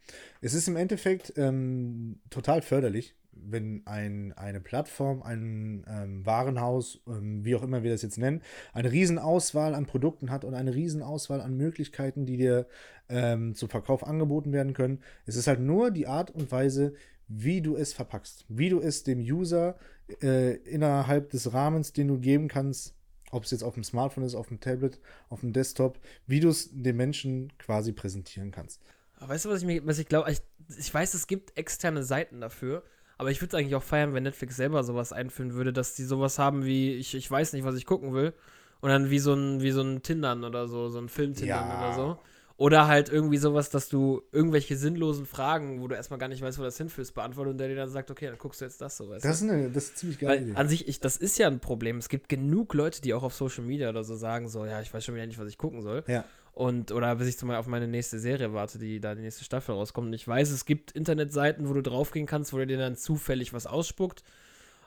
Es 0.41 0.55
ist 0.55 0.67
im 0.67 0.75
Endeffekt 0.75 1.31
ähm, 1.37 2.19
total 2.31 2.63
förderlich, 2.63 3.15
wenn 3.31 3.83
ein, 3.85 4.33
eine 4.33 4.59
Plattform, 4.59 5.21
ein 5.21 5.85
ähm, 5.87 6.25
Warenhaus, 6.25 7.01
ähm, 7.07 7.45
wie 7.45 7.55
auch 7.55 7.61
immer 7.61 7.83
wir 7.83 7.91
das 7.91 8.01
jetzt 8.01 8.17
nennen, 8.17 8.41
eine 8.73 8.91
Riesenauswahl 8.91 9.75
an 9.75 9.85
Produkten 9.85 10.31
hat 10.31 10.43
und 10.43 10.55
eine 10.55 10.73
Riesenauswahl 10.73 11.41
an 11.41 11.55
Möglichkeiten, 11.55 12.25
die 12.25 12.37
dir 12.37 12.65
ähm, 13.09 13.53
zum 13.53 13.69
Verkauf 13.69 14.05
angeboten 14.05 14.53
werden 14.53 14.73
können. 14.73 15.01
Es 15.27 15.35
ist 15.35 15.45
halt 15.45 15.59
nur 15.59 15.91
die 15.91 16.07
Art 16.07 16.31
und 16.31 16.51
Weise, 16.51 16.95
wie 17.27 17.61
du 17.61 17.75
es 17.75 17.93
verpackst, 17.93 18.45
wie 18.49 18.69
du 18.69 18.79
es 18.79 19.03
dem 19.03 19.19
User 19.19 19.77
äh, 20.21 20.55
innerhalb 20.63 21.29
des 21.29 21.53
Rahmens, 21.53 21.93
den 21.93 22.07
du 22.07 22.19
geben 22.19 22.47
kannst, 22.47 22.95
ob 23.33 23.43
es 23.43 23.51
jetzt 23.51 23.63
auf 23.63 23.73
dem 23.73 23.83
Smartphone 23.83 24.23
ist, 24.23 24.35
auf 24.35 24.47
dem 24.47 24.59
Tablet, 24.59 24.99
auf 25.29 25.41
dem 25.41 25.53
Desktop, 25.53 25.99
wie 26.27 26.39
du 26.39 26.49
es 26.49 26.69
dem 26.71 26.97
Menschen 26.97 27.51
quasi 27.57 27.91
präsentieren 27.91 28.51
kannst. 28.51 28.81
Weißt 29.19 29.45
du, 29.45 29.49
was 29.49 29.61
ich 29.61 29.65
mir, 29.65 29.85
was 29.85 29.99
ich 29.99 30.07
glaube, 30.07 30.31
ich, 30.31 30.41
ich 30.77 30.93
weiß, 30.93 31.13
es 31.13 31.27
gibt 31.27 31.57
externe 31.57 32.03
Seiten 32.03 32.41
dafür, 32.41 32.83
aber 33.17 33.31
ich 33.31 33.41
würde 33.41 33.55
es 33.55 33.59
eigentlich 33.59 33.75
auch 33.75 33.83
feiern, 33.83 34.13
wenn 34.13 34.23
Netflix 34.23 34.55
selber 34.55 34.83
sowas 34.83 35.13
einführen 35.13 35.53
würde, 35.53 35.71
dass 35.71 35.95
die 35.95 36.03
sowas 36.03 36.39
haben 36.39 36.65
wie, 36.65 36.93
ich, 36.93 37.15
ich 37.15 37.29
weiß 37.29 37.53
nicht, 37.53 37.63
was 37.63 37.75
ich 37.75 37.85
gucken 37.85 38.13
will. 38.13 38.33
Und 38.81 38.89
dann 38.89 39.09
wie 39.09 39.19
so 39.19 39.33
ein, 39.33 39.61
wie 39.61 39.71
so 39.71 39.81
ein 39.81 40.01
Tindern 40.01 40.43
oder 40.43 40.67
so, 40.67 40.89
so 40.89 40.99
ein 40.99 41.07
Film-Tindern 41.07 41.69
Ja. 41.69 41.77
oder 41.77 41.93
so. 41.93 42.19
Oder 42.55 42.87
halt 42.87 43.09
irgendwie 43.09 43.37
sowas, 43.37 43.71
dass 43.71 43.89
du 43.89 44.21
irgendwelche 44.31 44.77
sinnlosen 44.77 45.25
Fragen, 45.25 45.81
wo 45.81 45.87
du 45.87 45.95
erstmal 45.95 46.19
gar 46.19 46.27
nicht 46.27 46.41
weißt, 46.41 46.59
wo 46.59 46.63
das 46.63 46.77
hinführst, 46.77 47.15
beantwortet 47.15 47.51
und 47.51 47.57
der 47.57 47.67
dir 47.67 47.75
dann 47.75 47.89
sagt, 47.89 48.11
okay, 48.11 48.27
dann 48.27 48.37
guckst 48.37 48.61
du 48.61 48.65
jetzt 48.65 48.79
das 48.79 48.95
so, 48.95 49.09
weißt 49.09 49.25
Das 49.25 49.41
ist 49.41 49.49
eine, 49.49 49.71
das 49.71 49.85
ist 49.85 49.97
ziemlich 49.97 50.19
geile 50.19 50.47
Weil 50.47 50.55
an 50.55 50.69
sich, 50.69 50.87
ich, 50.87 50.99
das 50.99 51.17
ist 51.17 51.39
ja 51.39 51.47
ein 51.47 51.59
Problem. 51.59 51.97
Es 51.97 52.09
gibt 52.09 52.29
genug 52.29 52.75
Leute, 52.75 53.01
die 53.01 53.15
auch 53.15 53.23
auf 53.23 53.33
Social 53.33 53.63
Media 53.63 53.89
oder 53.89 54.03
so 54.03 54.15
sagen, 54.15 54.49
so, 54.49 54.65
ja, 54.65 54.81
ich 54.81 54.93
weiß 54.93 55.03
schon 55.03 55.15
wieder 55.15 55.25
nicht, 55.25 55.39
was 55.39 55.47
ich 55.47 55.57
gucken 55.57 55.81
soll. 55.81 56.03
Ja. 56.07 56.25
Und, 56.53 56.91
oder 56.91 57.15
bis 57.15 57.27
ich 57.27 57.37
zum 57.39 57.47
Beispiel 57.47 57.59
auf 57.59 57.67
meine 57.67 57.87
nächste 57.87 58.19
Serie 58.19 58.53
warte, 58.53 58.77
die 58.77 58.99
da 58.99 59.15
die 59.15 59.23
nächste 59.23 59.43
Staffel 59.43 59.73
rauskommt. 59.73 60.07
Und 60.07 60.13
ich 60.13 60.27
weiß, 60.27 60.51
es 60.51 60.65
gibt 60.65 60.91
Internetseiten, 60.91 61.67
wo 61.67 61.73
du 61.73 61.81
draufgehen 61.81 62.27
kannst, 62.27 62.53
wo 62.53 62.57
der 62.57 62.67
dir 62.67 62.77
dann 62.77 62.95
zufällig 62.95 63.53
was 63.53 63.65
ausspuckt. 63.65 64.23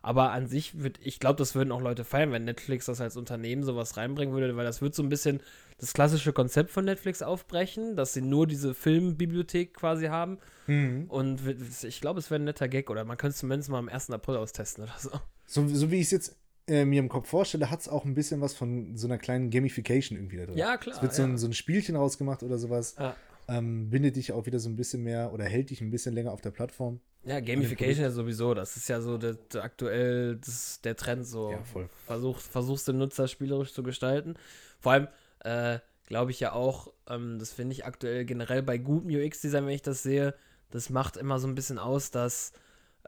Aber 0.06 0.30
an 0.30 0.46
sich 0.46 0.78
würde, 0.78 1.00
ich 1.02 1.18
glaube, 1.18 1.36
das 1.38 1.56
würden 1.56 1.72
auch 1.72 1.80
Leute 1.80 2.04
feiern, 2.04 2.30
wenn 2.30 2.44
Netflix 2.44 2.86
das 2.86 3.00
als 3.00 3.16
Unternehmen 3.16 3.64
sowas 3.64 3.96
reinbringen 3.96 4.32
würde, 4.32 4.56
weil 4.56 4.64
das 4.64 4.80
wird 4.80 4.94
so 4.94 5.02
ein 5.02 5.08
bisschen 5.08 5.40
das 5.78 5.94
klassische 5.94 6.32
Konzept 6.32 6.70
von 6.70 6.84
Netflix 6.84 7.22
aufbrechen, 7.22 7.96
dass 7.96 8.12
sie 8.12 8.20
nur 8.20 8.46
diese 8.46 8.72
Filmbibliothek 8.72 9.74
quasi 9.74 10.06
haben. 10.06 10.38
Mhm. 10.68 11.06
Und 11.08 11.40
ich 11.82 12.00
glaube, 12.00 12.20
es 12.20 12.30
wäre 12.30 12.40
ein 12.40 12.44
netter 12.44 12.68
Gag 12.68 12.88
oder 12.88 13.04
man 13.04 13.16
könnte 13.16 13.32
es 13.32 13.38
zumindest 13.38 13.68
mal 13.68 13.80
am 13.80 13.88
1. 13.88 14.10
April 14.10 14.36
austesten 14.36 14.84
oder 14.84 14.94
so. 14.96 15.10
So, 15.44 15.66
so 15.66 15.90
wie 15.90 15.96
ich 15.96 16.04
es 16.04 16.12
jetzt 16.12 16.36
äh, 16.68 16.84
mir 16.84 17.00
im 17.00 17.08
Kopf 17.08 17.28
vorstelle, 17.28 17.68
hat 17.68 17.80
es 17.80 17.88
auch 17.88 18.04
ein 18.04 18.14
bisschen 18.14 18.40
was 18.40 18.54
von 18.54 18.96
so 18.96 19.08
einer 19.08 19.18
kleinen 19.18 19.50
Gamification 19.50 20.16
irgendwie 20.16 20.36
da 20.36 20.46
drin. 20.46 20.56
Ja, 20.56 20.76
klar. 20.76 20.94
Es 20.94 21.02
wird 21.02 21.14
so, 21.14 21.22
ja. 21.22 21.28
ein, 21.30 21.36
so 21.36 21.48
ein 21.48 21.52
Spielchen 21.52 21.96
rausgemacht 21.96 22.44
oder 22.44 22.58
sowas. 22.58 22.94
Ja. 22.96 23.16
Ähm, 23.48 23.90
bindet 23.90 24.14
dich 24.14 24.30
auch 24.30 24.46
wieder 24.46 24.60
so 24.60 24.68
ein 24.68 24.76
bisschen 24.76 25.02
mehr 25.02 25.32
oder 25.32 25.46
hält 25.46 25.70
dich 25.70 25.80
ein 25.80 25.90
bisschen 25.90 26.14
länger 26.14 26.30
auf 26.30 26.42
der 26.42 26.52
Plattform. 26.52 27.00
Ja, 27.26 27.40
Gamification 27.40 28.04
ja 28.04 28.10
sowieso. 28.10 28.54
Das 28.54 28.76
ist 28.76 28.88
ja 28.88 29.00
so 29.00 29.18
der, 29.18 29.34
der 29.34 29.64
aktuell 29.64 30.36
das, 30.36 30.80
der 30.82 30.96
Trend 30.96 31.26
so. 31.26 31.50
Ja, 31.50 31.62
voll. 31.64 31.88
Versuch, 32.06 32.38
versuchst 32.38 32.86
den 32.86 32.98
Nutzer 32.98 33.26
spielerisch 33.26 33.72
zu 33.72 33.82
gestalten. 33.82 34.34
Vor 34.78 34.92
allem 34.92 35.08
äh, 35.40 35.80
glaube 36.06 36.30
ich 36.30 36.38
ja 36.38 36.52
auch, 36.52 36.92
ähm, 37.08 37.38
das 37.38 37.52
finde 37.52 37.72
ich 37.72 37.84
aktuell 37.84 38.24
generell 38.24 38.62
bei 38.62 38.78
gutem 38.78 39.10
UX-Design, 39.10 39.66
wenn 39.66 39.74
ich 39.74 39.82
das 39.82 40.04
sehe, 40.04 40.34
das 40.70 40.88
macht 40.88 41.16
immer 41.16 41.38
so 41.40 41.48
ein 41.48 41.56
bisschen 41.56 41.78
aus, 41.78 42.12
dass 42.12 42.52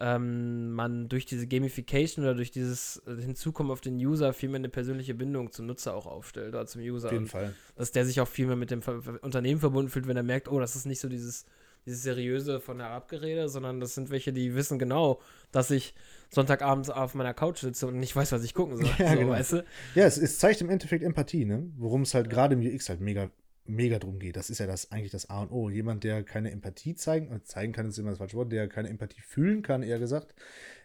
ähm, 0.01 0.73
man 0.73 1.09
durch 1.09 1.27
diese 1.27 1.47
Gamification 1.47 2.25
oder 2.25 2.35
durch 2.35 2.51
dieses 2.51 3.03
äh, 3.07 3.21
Hinzukommen 3.21 3.73
auf 3.73 3.81
den 3.81 3.97
User 3.97 4.33
viel 4.33 4.49
mehr 4.49 4.59
eine 4.59 4.69
persönliche 4.69 5.15
Bindung 5.15 5.53
zum 5.53 5.67
Nutzer 5.67 5.95
auch 5.95 6.07
aufstellt 6.07 6.51
oder 6.51 6.67
zum 6.67 6.83
User. 6.83 7.09
Auf 7.09 7.13
jeden 7.13 7.27
Fall. 7.27 7.55
dass 7.77 7.93
der 7.93 8.05
sich 8.05 8.21
auch 8.21 8.29
viel 8.29 8.47
mehr 8.47 8.57
mit 8.57 8.71
dem 8.71 8.81
Unternehmen 9.23 9.61
verbunden 9.61 9.91
fühlt, 9.91 10.07
wenn 10.07 10.17
er 10.17 10.23
merkt, 10.23 10.49
oh, 10.49 10.61
das 10.61 10.77
ist 10.77 10.87
nicht 10.87 11.01
so 11.01 11.09
dieses, 11.09 11.47
dieses 11.87 12.03
seriöse 12.03 12.61
von 12.61 12.79
der 12.79 12.91
Abgerede, 12.91 13.49
sondern 13.49 13.81
das 13.81 13.95
sind 13.95 14.11
welche, 14.11 14.33
die 14.33 14.55
wissen 14.55 14.79
genau, 14.79 15.21
dass 15.53 15.71
ich 15.71 15.95
Sonntagabends 16.31 16.91
auf 16.91 17.15
meiner 17.15 17.35
Couch 17.35 17.59
sitze 17.61 17.87
und 17.87 17.99
nicht 17.99 18.15
weiß, 18.15 18.33
was 18.33 18.45
ich 18.45 18.55
gucken 18.55 18.77
soll. 18.77 18.89
Ja, 18.99 19.13
so, 19.13 19.19
genau. 19.19 19.31
weißt 19.31 19.53
du? 19.53 19.65
Ja, 19.95 20.05
es, 20.05 20.19
es 20.19 20.39
zeigt 20.39 20.61
im 20.61 20.71
Endeffekt 20.71 21.03
Empathie, 21.03 21.45
ne? 21.45 21.71
Worum 21.77 22.03
es 22.03 22.15
halt 22.15 22.29
gerade 22.29 22.55
im 22.55 22.61
UX 22.61 22.89
halt 22.89 23.01
mega, 23.01 23.31
mega 23.65 23.99
drum 23.99 24.19
geht. 24.19 24.37
Das 24.37 24.51
ist 24.51 24.59
ja 24.59 24.67
das 24.67 24.93
eigentlich 24.93 25.13
das 25.13 25.31
A 25.31 25.43
und 25.43 25.51
O. 25.51 25.71
Jemand, 25.71 26.05
der 26.05 26.23
keine 26.25 26.51
Empathie 26.51 26.95
zeigen, 26.95 27.35
äh, 27.35 27.43
zeigen 27.45 27.73
kann, 27.73 27.89
ist 27.89 27.99
immer 27.99 28.11
das 28.11 28.19
falsche 28.19 28.37
Wort, 28.37 28.53
der 28.53 28.69
keine 28.69 28.89
Empathie 28.89 29.21
fühlen 29.21 29.63
kann, 29.63 29.83
eher 29.83 29.99
gesagt, 29.99 30.35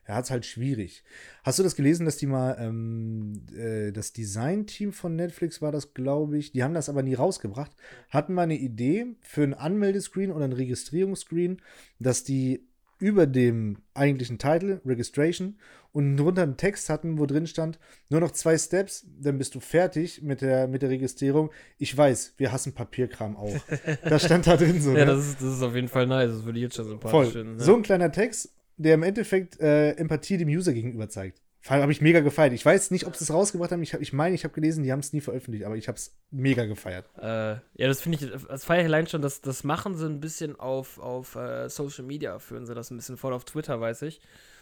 er 0.05 0.15
hat 0.15 0.25
es 0.25 0.31
halt 0.31 0.45
schwierig. 0.45 1.03
Hast 1.43 1.59
du 1.59 1.63
das 1.63 1.75
gelesen, 1.75 2.05
dass 2.05 2.17
die 2.17 2.27
mal, 2.27 2.57
ähm, 2.59 3.45
äh, 3.55 3.91
das 3.91 4.13
Design-Team 4.13 4.93
von 4.93 5.15
Netflix 5.15 5.61
war 5.61 5.71
das, 5.71 5.93
glaube 5.93 6.37
ich, 6.37 6.51
die 6.51 6.63
haben 6.63 6.73
das 6.73 6.89
aber 6.89 7.03
nie 7.03 7.13
rausgebracht, 7.13 7.71
hatten 8.09 8.33
mal 8.33 8.43
eine 8.43 8.57
Idee 8.57 9.07
für 9.21 9.43
ein 9.43 9.53
Anmeldescreen 9.53 10.31
oder 10.31 10.45
ein 10.45 10.53
Registrierungsscreen, 10.53 11.61
dass 11.99 12.23
die 12.23 12.67
über 12.99 13.27
dem 13.27 13.79
eigentlichen 13.93 14.37
Titel, 14.37 14.79
Registration, 14.85 15.57
und 15.91 16.17
drunter 16.17 16.41
einen 16.41 16.57
Text 16.57 16.89
hatten, 16.89 17.19
wo 17.19 17.25
drin 17.25 17.47
stand, 17.47 17.79
nur 18.09 18.19
noch 18.19 18.31
zwei 18.31 18.57
Steps, 18.57 19.05
dann 19.19 19.37
bist 19.37 19.55
du 19.55 19.59
fertig 19.59 20.21
mit 20.23 20.41
der, 20.41 20.67
mit 20.67 20.81
der 20.81 20.89
Registrierung. 20.89 21.51
Ich 21.77 21.95
weiß, 21.95 22.33
wir 22.37 22.51
hassen 22.51 22.73
Papierkram 22.73 23.37
auch. 23.37 23.53
Das 24.03 24.25
stand 24.25 24.47
da 24.47 24.57
drin 24.57 24.81
so. 24.81 24.91
Ja, 24.91 25.05
ne? 25.05 25.05
das 25.05 25.27
ist, 25.27 25.41
das 25.41 25.55
ist 25.55 25.61
auf 25.61 25.75
jeden 25.75 25.87
Fall 25.87 26.07
nice. 26.07 26.31
Das 26.31 26.45
würde 26.45 26.57
ich 26.59 26.63
jetzt 26.63 26.75
schon 26.75 26.85
sympathisch 26.85 27.11
Voll. 27.11 27.25
finden. 27.27 27.55
Ne? 27.57 27.63
So 27.63 27.75
ein 27.75 27.83
kleiner 27.83 28.11
Text, 28.11 28.53
der 28.77 28.95
im 28.95 29.03
Endeffekt 29.03 29.59
äh, 29.59 29.91
Empathie 29.91 30.37
dem 30.37 30.49
User 30.49 30.73
gegenüber 30.73 31.09
zeigt. 31.09 31.39
Habe 31.65 31.91
ich 31.93 32.01
mega 32.01 32.19
gefeiert. 32.19 32.51
Ich 32.51 32.65
weiß 32.65 32.91
nicht, 32.91 33.07
ob 33.07 33.15
sie 33.15 33.23
es 33.23 33.31
rausgebracht 33.31 33.71
haben. 33.71 33.81
Ich, 33.83 33.93
hab, 33.93 34.01
ich 34.01 34.11
meine, 34.11 34.35
ich 34.35 34.43
habe 34.43 34.53
gelesen, 34.53 34.83
die 34.83 34.91
haben 34.91 34.99
es 34.99 35.13
nie 35.13 35.21
veröffentlicht, 35.21 35.63
aber 35.65 35.77
ich 35.77 35.87
habe 35.87 35.95
es 35.97 36.13
mega 36.29 36.65
gefeiert. 36.65 37.05
Äh, 37.17 37.53
ja, 37.53 37.87
das 37.87 38.01
finde 38.01 38.17
ich, 38.17 38.29
das 38.49 38.65
feiere 38.65 38.81
ich 38.81 38.85
allein 38.87 39.07
schon, 39.07 39.21
das, 39.21 39.39
das 39.39 39.63
machen 39.63 39.95
sie 39.95 40.05
ein 40.05 40.19
bisschen 40.19 40.59
auf, 40.59 40.99
auf 40.99 41.35
äh, 41.35 41.69
Social 41.69 42.03
Media, 42.03 42.37
führen 42.39 42.65
sie 42.65 42.75
das 42.75 42.91
ein 42.91 42.97
bisschen 42.97 43.15
voll 43.15 43.31
auf 43.31 43.45
Twitter, 43.45 43.79
weiß 43.79 44.01
ich. 44.01 44.19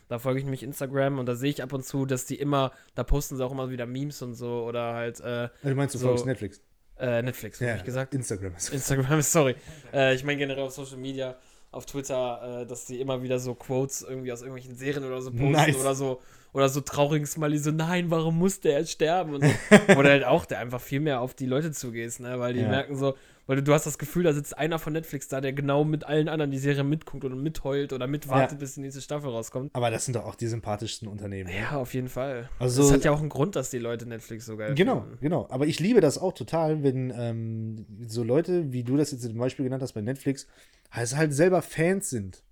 Da 0.09 0.19
folge 0.19 0.37
ich 0.39 0.43
nämlich 0.45 0.61
Instagram 0.61 1.17
und 1.17 1.25
da 1.25 1.33
sehe 1.33 1.49
ich 1.49 1.63
ab 1.63 1.73
und 1.73 1.83
zu, 1.83 2.05
dass 2.05 2.25
die 2.25 2.35
immer, 2.35 2.71
da 2.93 3.03
posten 3.03 3.35
sie 3.35 3.43
auch 3.43 3.51
immer 3.51 3.71
wieder 3.71 3.87
Memes 3.87 4.21
und 4.21 4.35
so 4.35 4.63
oder 4.65 4.93
halt 4.93 5.19
äh, 5.21 5.49
Du 5.63 5.73
meinst, 5.73 5.95
du 5.95 5.99
So. 5.99 6.05
folgst 6.07 6.27
Netflix? 6.27 6.61
äh, 6.99 7.23
Netflix, 7.23 7.59
Ja, 7.61 7.77
ich 7.77 7.83
gesagt. 7.83 8.13
Instagram. 8.13 8.53
Instagram, 8.71 9.21
sorry. 9.23 9.55
Äh, 9.91 10.13
ich 10.13 10.23
meine 10.23 10.37
generell 10.37 10.65
auf 10.65 10.71
Social 10.73 10.97
Media, 10.97 11.35
auf 11.71 11.85
Twitter, 11.85 12.61
äh, 12.61 12.65
dass 12.65 12.85
die 12.85 12.99
immer 12.99 13.23
wieder 13.23 13.39
so 13.39 13.55
Quotes 13.55 14.01
irgendwie 14.01 14.31
aus 14.31 14.41
irgendwelchen 14.41 14.75
Serien 14.75 15.05
oder 15.05 15.21
so 15.21 15.31
posten 15.31 15.51
Nice. 15.51 15.75
oder 15.79 15.95
so 15.95 16.21
oder 16.53 16.67
so 16.67 16.81
traurigen 16.81 17.25
Smiley, 17.25 17.57
so 17.59 17.71
nein, 17.71 18.11
warum 18.11 18.37
muss 18.37 18.59
der 18.59 18.79
jetzt 18.79 18.91
sterben? 18.91 19.35
Und 19.35 19.45
so. 19.45 19.49
oder 19.97 20.09
halt 20.09 20.25
auch, 20.25 20.45
der 20.45 20.59
einfach 20.59 20.81
viel 20.81 20.99
mehr 20.99 21.21
auf 21.21 21.33
die 21.33 21.45
Leute 21.45 21.71
zugehst, 21.71 22.19
ne? 22.19 22.39
Weil 22.41 22.53
die 22.53 22.59
Ja. 22.59 22.67
merken 22.67 22.97
so, 22.97 23.15
weil 23.47 23.57
du, 23.57 23.63
du 23.63 23.73
hast 23.73 23.85
das 23.85 23.97
Gefühl, 23.97 24.23
da 24.23 24.33
sitzt 24.33 24.57
einer 24.57 24.79
von 24.79 24.93
Netflix 24.93 25.27
da, 25.27 25.41
der 25.41 25.53
genau 25.53 25.83
mit 25.83 26.03
allen 26.05 26.29
anderen 26.29 26.51
die 26.51 26.57
Serie 26.57 26.83
mitguckt 26.83 27.23
oder 27.25 27.35
mitheult 27.35 27.91
oder 27.93 28.07
mitwartet, 28.07 28.51
Ja. 28.53 28.57
bis 28.57 28.75
die 28.75 28.81
nächste 28.81 29.01
Staffel 29.01 29.29
rauskommt. 29.29 29.71
Aber 29.73 29.89
das 29.91 30.05
sind 30.05 30.15
doch 30.15 30.25
auch 30.25 30.35
die 30.35 30.47
sympathischsten 30.47 31.07
Unternehmen. 31.07 31.49
ne? 31.49 31.57
Ja, 31.59 31.77
auf 31.77 31.93
jeden 31.93 32.07
Fall. 32.09 32.49
Also- 32.59 32.83
das 32.83 32.91
hat 32.93 33.03
ja 33.03 33.11
auch 33.11 33.19
einen 33.19 33.29
Grund, 33.29 33.55
dass 33.55 33.69
die 33.69 33.79
Leute 33.79 34.05
Netflix 34.07 34.45
so 34.45 34.57
geil 34.57 34.73
Genau, 34.75 35.01
finden. 35.01 35.17
genau. 35.21 35.47
Aber 35.49 35.65
ich 35.67 35.79
liebe 35.79 36.01
das 36.01 36.17
auch 36.17 36.33
total, 36.33 36.83
wenn 36.83 37.11
ähm, 37.15 37.85
so 38.07 38.23
Leute, 38.23 38.71
wie 38.71 38.83
du 38.83 38.97
das 38.97 39.11
jetzt 39.11 39.23
zum 39.23 39.37
Beispiel 39.37 39.63
genannt 39.65 39.81
hast 39.83 39.93
bei 39.93 40.01
Netflix, 40.01 40.47
also 40.89 41.17
halt 41.17 41.33
selber 41.33 41.61
Fans 41.61 42.09
sind 42.09 42.43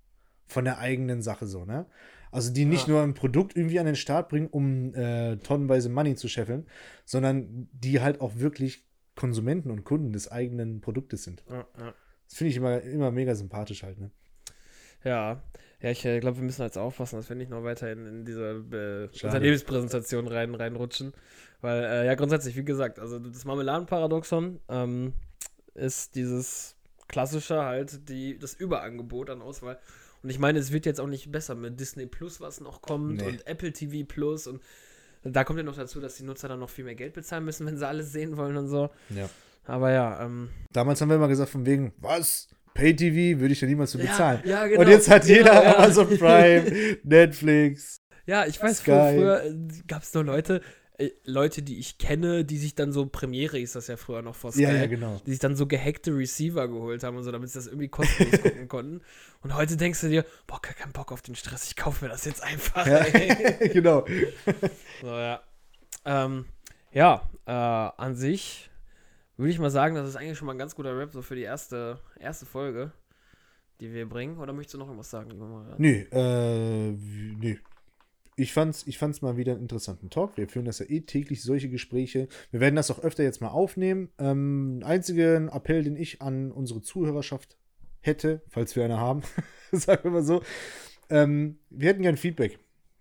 von 0.46 0.64
der 0.64 0.78
eigenen 0.78 1.22
Sache 1.22 1.46
so, 1.46 1.64
ne? 1.64 1.86
Also 2.32 2.52
die 2.52 2.64
nicht 2.64 2.86
Ja. 2.86 2.94
nur 2.94 3.02
ein 3.02 3.14
Produkt 3.14 3.56
irgendwie 3.56 3.80
an 3.80 3.86
den 3.86 3.96
Start 3.96 4.28
bringen, 4.28 4.46
um 4.48 4.94
äh, 4.94 5.36
tonnenweise 5.38 5.88
Money 5.88 6.14
zu 6.14 6.28
scheffeln, 6.28 6.64
sondern 7.04 7.68
die 7.72 8.00
halt 8.00 8.20
auch 8.20 8.36
wirklich 8.36 8.84
Konsumenten 9.20 9.70
und 9.70 9.84
Kunden 9.84 10.14
des 10.14 10.32
eigenen 10.32 10.80
Produktes 10.80 11.24
sind. 11.24 11.44
Ja, 11.50 11.66
ja. 11.78 11.94
Das 12.26 12.38
finde 12.38 12.52
ich 12.52 12.56
immer, 12.56 12.80
immer 12.80 13.10
mega 13.10 13.34
sympathisch 13.34 13.82
halt, 13.82 14.00
ne? 14.00 14.10
Ja, 15.04 15.42
ja 15.82 15.90
ich 15.90 16.02
äh, 16.06 16.20
glaube, 16.20 16.38
wir 16.38 16.44
müssen 16.44 16.62
jetzt 16.62 16.78
aufpassen, 16.78 17.16
dass 17.16 17.28
wir 17.28 17.36
nicht 17.36 17.50
noch 17.50 17.62
weiter 17.62 17.92
in, 17.92 18.06
in 18.06 18.24
diese 18.24 19.10
äh. 19.12 19.26
Unternehmenspräsentation 19.26 20.26
rein, 20.26 20.54
reinrutschen. 20.54 21.12
Weil, 21.60 21.84
äh, 21.84 22.06
ja, 22.06 22.14
grundsätzlich, 22.14 22.56
wie 22.56 22.64
gesagt, 22.64 22.98
also 22.98 23.18
das 23.18 23.44
Marmeladenparadoxon 23.44 24.60
ähm, 24.70 25.12
ist 25.74 26.14
dieses 26.14 26.76
klassische 27.06 27.62
halt, 27.62 28.08
die, 28.08 28.38
das 28.38 28.54
Überangebot 28.54 29.28
an 29.28 29.42
Auswahl. 29.42 29.78
Und 30.22 30.30
ich 30.30 30.38
meine, 30.38 30.58
es 30.58 30.72
wird 30.72 30.86
jetzt 30.86 30.98
auch 30.98 31.06
nicht 31.06 31.30
besser 31.30 31.54
mit 31.56 31.78
Disney 31.78 32.06
Plus, 32.06 32.40
was 32.40 32.62
noch 32.62 32.80
kommt, 32.80 33.20
Nee. 33.20 33.28
und 33.28 33.46
Apple 33.46 33.74
TV 33.74 34.06
Plus 34.06 34.46
und 34.46 34.62
da 35.22 35.44
kommt 35.44 35.58
ja 35.58 35.62
noch 35.62 35.76
dazu, 35.76 36.00
dass 36.00 36.16
die 36.16 36.22
Nutzer 36.24 36.48
dann 36.48 36.60
noch 36.60 36.70
viel 36.70 36.84
mehr 36.84 36.94
Geld 36.94 37.12
bezahlen 37.14 37.44
müssen, 37.44 37.66
wenn 37.66 37.76
sie 37.76 37.86
alles 37.86 38.12
sehen 38.12 38.36
wollen 38.36 38.56
und 38.56 38.68
so. 38.68 38.90
Ja. 39.10 39.28
Aber 39.66 39.90
ja, 39.90 40.24
ähm, 40.24 40.48
Damals 40.72 41.00
haben 41.00 41.08
wir 41.10 41.16
immer 41.16 41.28
gesagt, 41.28 41.50
von 41.50 41.64
wegen, 41.66 41.92
was? 41.98 42.48
Pay-TV 42.74 43.40
würde 43.40 43.52
ich 43.52 43.60
ja 43.60 43.68
niemals 43.68 43.92
so 43.92 43.98
bezahlen. 43.98 44.40
ja, 44.44 44.66
genau, 44.66 44.80
Und 44.80 44.88
jetzt 44.88 45.10
hat 45.10 45.22
genau, 45.26 45.36
jeder 45.38 45.62
ja. 45.64 45.76
Amazon 45.76 46.18
Prime, 46.18 46.96
Netflix. 47.04 48.00
Ja, 48.26 48.46
ich 48.46 48.62
weiß, 48.62 48.78
Sky. 48.78 48.84
früher, 48.84 49.10
früher 49.12 49.44
äh, 49.44 49.54
gab 49.86 50.02
es 50.02 50.14
nur 50.14 50.24
Leute, 50.24 50.62
Leute, 51.24 51.62
die 51.62 51.78
ich 51.78 51.98
kenne, 51.98 52.44
die 52.44 52.58
sich 52.58 52.74
dann 52.74 52.92
so 52.92 53.06
Premiere 53.06 53.56
hieß 53.58 53.72
das 53.72 53.86
ja 53.86 53.96
früher 53.96 54.20
noch 54.22 54.34
vor 54.34 54.52
Sky, 54.52 54.62
Ja, 54.62 54.72
ja, 54.72 54.86
genau. 54.86 55.20
die 55.24 55.30
sich 55.30 55.38
dann 55.40 55.56
so 55.56 55.66
gehackte 55.66 56.14
Receiver 56.14 56.68
geholt 56.68 57.02
haben 57.02 57.16
und 57.16 57.22
so, 57.24 57.32
damit 57.32 57.48
sie 57.48 57.58
das 57.58 57.66
irgendwie 57.66 57.88
kostenlos 57.88 58.40
gucken 58.42 58.68
konnten. 58.68 59.00
Und 59.42 59.54
heute 59.54 59.76
denkst 59.76 60.00
du 60.02 60.08
dir, 60.08 60.24
boah, 60.46 60.60
gar 60.60 60.74
keinen 60.74 60.92
Bock 60.92 61.12
auf 61.12 61.22
den 61.22 61.34
Stress, 61.36 61.66
ich 61.68 61.76
kaufe 61.76 62.04
mir 62.04 62.10
das 62.10 62.24
jetzt 62.26 62.42
einfach. 62.42 62.86
Ja, 62.86 63.04
genau. 63.72 64.04
so, 65.00 65.06
ja. 65.06 65.40
Ähm, 66.04 66.44
ja, 66.92 67.22
äh, 67.46 67.50
an 67.52 68.14
sich 68.14 68.70
würde 69.36 69.52
ich 69.52 69.58
mal 69.58 69.70
sagen, 69.70 69.94
das 69.94 70.06
ist 70.08 70.16
eigentlich 70.16 70.36
schon 70.36 70.46
mal 70.46 70.52
ein 70.52 70.58
ganz 70.58 70.74
guter 70.74 70.96
Rap 70.98 71.12
so 71.12 71.22
für 71.22 71.34
die 71.34 71.42
erste, 71.42 71.98
erste 72.18 72.44
Folge, 72.44 72.92
die 73.80 73.92
wir 73.94 74.06
bringen. 74.06 74.38
Oder 74.38 74.52
möchtest 74.52 74.74
du 74.74 74.78
noch 74.78 74.86
irgendwas 74.86 75.10
sagen, 75.10 75.30
lieber 75.30 75.46
Marian? 75.46 75.76
Nee, 75.78 76.00
äh, 76.10 76.92
w- 76.94 77.36
nee. 77.38 77.58
Ich 78.40 78.54
fand's, 78.54 78.86
ich 78.86 78.96
fand's 78.96 79.20
mal 79.20 79.36
wieder 79.36 79.52
einen 79.52 79.62
interessanten 79.62 80.08
Talk. 80.08 80.38
Wir 80.38 80.48
führen 80.48 80.64
das 80.64 80.78
ja 80.78 80.86
eh 80.88 81.00
täglich, 81.00 81.42
solche 81.42 81.68
Gespräche. 81.68 82.26
Wir 82.50 82.60
werden 82.60 82.74
das 82.74 82.90
auch 82.90 83.04
öfter 83.04 83.22
jetzt 83.22 83.42
mal 83.42 83.48
aufnehmen. 83.48 84.08
Ähm, 84.18 84.80
einzigen 84.82 85.48
Appell, 85.48 85.84
den 85.84 85.94
ich 85.94 86.22
an 86.22 86.50
unsere 86.50 86.80
Zuhörerschaft 86.80 87.58
hätte, 88.00 88.40
falls 88.48 88.74
wir 88.76 88.84
eine 88.84 88.98
haben, 88.98 89.22
sagen 89.72 90.04
wir 90.04 90.10
mal 90.10 90.22
so, 90.22 90.42
ähm, 91.10 91.58
wir 91.68 91.90
hätten 91.90 92.00
gern 92.00 92.16
Feedback. 92.16 92.58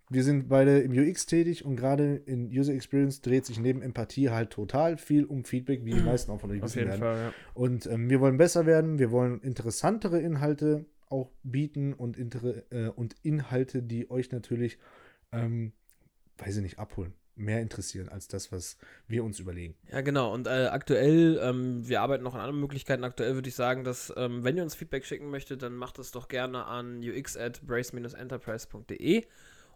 Wir 0.10 0.26
sind 0.26 0.50
beide 0.50 0.80
im 0.80 0.92
UX 0.92 1.26
tätig 1.26 1.64
und 1.64 1.78
gerade 1.78 2.16
in 2.26 2.50
User 2.50 2.74
Experience 2.74 3.22
dreht 3.22 3.46
sich 3.46 3.60
neben 3.60 3.82
Empathie 3.82 4.32
halt 4.32 4.50
total 4.50 4.98
viel 4.98 5.24
um 5.24 5.46
Feedback, 5.46 5.86
wie 5.86 5.92
die 5.92 6.02
meisten 6.02 6.32
auch 6.32 6.42
von 6.42 6.52
euch 6.52 6.62
wissen 6.62 6.86
werden. 6.86 7.00
Fall, 7.00 7.18
ja. 7.18 7.34
Und 7.54 7.86
ähm, 7.86 8.10
wir 8.10 8.20
wollen 8.20 8.38
besser 8.38 8.66
werden, 8.66 9.00
wir 9.00 9.12
wollen 9.12 9.40
interessantere 9.40 10.20
Inhalte 10.20 10.86
auch 11.08 11.32
bieten 11.44 11.94
und, 11.94 12.18
inter 12.18 12.72
äh, 12.72 12.90
und 12.90 13.16
Inhalte, 13.24 13.84
die 13.84 14.10
euch 14.10 14.32
natürlich, 14.32 14.80
ähm, 15.32 15.74
weiß 16.38 16.58
ich 16.58 16.64
nicht, 16.64 16.80
abholen, 16.80 17.14
mehr 17.36 17.62
interessieren 17.62 18.10
als 18.10 18.28
das, 18.28 18.52
was 18.52 18.78
wir 19.08 19.24
uns 19.24 19.40
überlegen. 19.40 19.76
Ja, 19.92 20.02
genau. 20.02 20.34
Und 20.34 20.48
äh, 20.48 20.68
aktuell, 20.68 21.40
ähm, 21.42 21.88
wir 21.88 22.02
arbeiten 22.02 22.24
noch 22.24 22.36
an 22.36 22.42
anderen 22.42 22.60
Möglichkeiten. 22.60 23.04
Aktuell 23.04 23.36
würde 23.36 23.50
ich 23.50 23.56
sagen, 23.56 23.84
dass, 23.84 24.14
ähm, 24.18 24.44
wenn 24.44 24.58
ihr 24.58 24.64
uns 24.64 24.76
Feedback 24.76 25.06
schicken 25.06 25.30
möchtet, 25.30 25.62
dann 25.62 25.76
macht 25.76 26.00
es 26.00 26.12
doch 26.12 26.28
gerne 26.28 26.66
an 26.66 27.02
ux 27.04 27.38
at 27.38 27.62
brace-enterprise.de. 27.66 29.26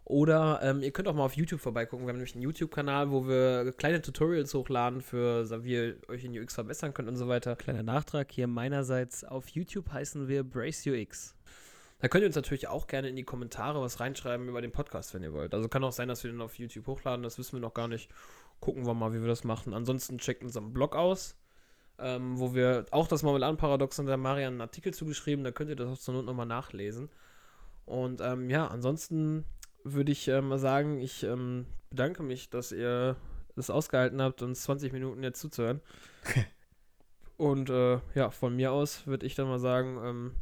Oder 0.06 0.60
ähm, 0.62 0.82
ihr 0.82 0.90
könnt 0.90 1.08
auch 1.08 1.14
mal 1.14 1.24
auf 1.24 1.32
YouTube 1.32 1.60
vorbeigucken. 1.60 2.04
Wir 2.06 2.10
haben 2.10 2.18
nämlich 2.18 2.34
einen 2.34 2.42
YouTube-Kanal, 2.42 3.10
wo 3.10 3.26
wir 3.26 3.72
kleine 3.72 4.02
Tutorials 4.02 4.52
hochladen 4.52 5.00
für, 5.00 5.64
wie 5.64 5.72
ihr 5.72 5.96
euch 6.08 6.24
in 6.24 6.38
UX 6.38 6.54
verbessern 6.54 6.92
könnt 6.92 7.08
und 7.08 7.16
so 7.16 7.26
weiter. 7.26 7.56
Kleiner 7.56 7.82
Nachtrag 7.82 8.30
hier 8.30 8.46
meinerseits. 8.46 9.24
Auf 9.24 9.48
YouTube 9.48 9.90
heißen 9.90 10.28
wir 10.28 10.44
Brace 10.44 10.86
UX. 10.88 11.34
Da 12.00 12.08
könnt 12.08 12.22
ihr 12.22 12.26
uns 12.26 12.36
natürlich 12.36 12.68
auch 12.68 12.86
gerne 12.86 13.08
in 13.08 13.16
die 13.16 13.24
Kommentare 13.24 13.80
was 13.80 14.00
reinschreiben 14.00 14.48
über 14.48 14.60
den 14.60 14.72
Podcast, 14.72 15.14
wenn 15.14 15.22
ihr 15.22 15.32
wollt. 15.32 15.54
Also 15.54 15.68
kann 15.68 15.84
auch 15.84 15.92
sein, 15.92 16.08
dass 16.08 16.22
wir 16.22 16.30
den 16.30 16.40
auf 16.40 16.58
YouTube 16.58 16.86
hochladen, 16.86 17.22
das 17.22 17.38
wissen 17.38 17.54
wir 17.54 17.60
noch 17.60 17.74
gar 17.74 17.88
nicht. 17.88 18.10
Gucken 18.60 18.86
wir 18.86 18.94
mal, 18.94 19.12
wie 19.12 19.20
wir 19.20 19.28
das 19.28 19.44
machen. 19.44 19.74
Ansonsten 19.74 20.18
checkt 20.18 20.42
unseren 20.42 20.72
Blog 20.72 20.96
aus, 20.96 21.36
ähm, 21.98 22.38
wo 22.38 22.54
wir 22.54 22.86
auch 22.90 23.08
das 23.08 23.22
Marmeladen-Paradoxon 23.22 24.06
der 24.06 24.16
Marian 24.16 24.54
einen 24.54 24.60
Artikel 24.60 24.92
zugeschrieben, 24.92 25.44
da 25.44 25.52
könnt 25.52 25.70
ihr 25.70 25.76
das 25.76 25.88
auch 25.88 25.98
zur 25.98 26.14
Not 26.14 26.26
nochmal 26.26 26.46
nachlesen. 26.46 27.10
Und 27.86 28.20
ähm, 28.20 28.50
ja, 28.50 28.66
ansonsten 28.66 29.44
würde 29.84 30.12
ich 30.12 30.28
äh, 30.28 30.40
mal 30.40 30.58
sagen, 30.58 30.98
ich 30.98 31.22
ähm, 31.22 31.66
bedanke 31.90 32.22
mich, 32.22 32.50
dass 32.50 32.72
ihr 32.72 33.16
es 33.56 33.70
ausgehalten 33.70 34.20
habt, 34.20 34.42
uns 34.42 34.62
20 34.62 34.92
Minuten 34.92 35.22
jetzt 35.22 35.40
zuzuhören. 35.40 35.80
Und 37.36 37.70
äh, 37.70 38.00
ja, 38.14 38.30
von 38.30 38.56
mir 38.56 38.72
aus 38.72 39.06
würde 39.06 39.26
ich 39.26 39.34
dann 39.34 39.48
mal 39.48 39.58
sagen, 39.58 40.00
ähm, 40.04 40.34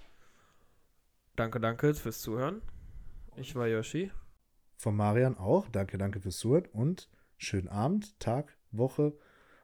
danke, 1.36 1.60
danke 1.60 1.94
fürs 1.94 2.20
Zuhören. 2.20 2.62
Ich 3.36 3.54
war 3.54 3.66
Yoshi. 3.66 4.10
Von 4.76 4.96
Marian 4.96 5.36
auch. 5.38 5.68
Danke, 5.68 5.98
danke 5.98 6.20
fürs 6.20 6.38
Zuhören 6.38 6.66
und 6.72 7.08
schönen 7.36 7.68
Abend, 7.68 8.18
Tag, 8.20 8.56
Woche, 8.70 9.16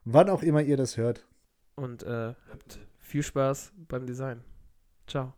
wann 0.04 0.30
auch 0.30 0.42
immer 0.42 0.62
ihr 0.62 0.76
das 0.76 0.96
hört. 0.96 1.26
Und 1.74 2.02
äh, 2.02 2.34
habt 2.50 2.80
viel 2.98 3.22
Spaß 3.22 3.72
beim 3.88 4.06
Design. 4.06 4.42
Ciao. 5.06 5.34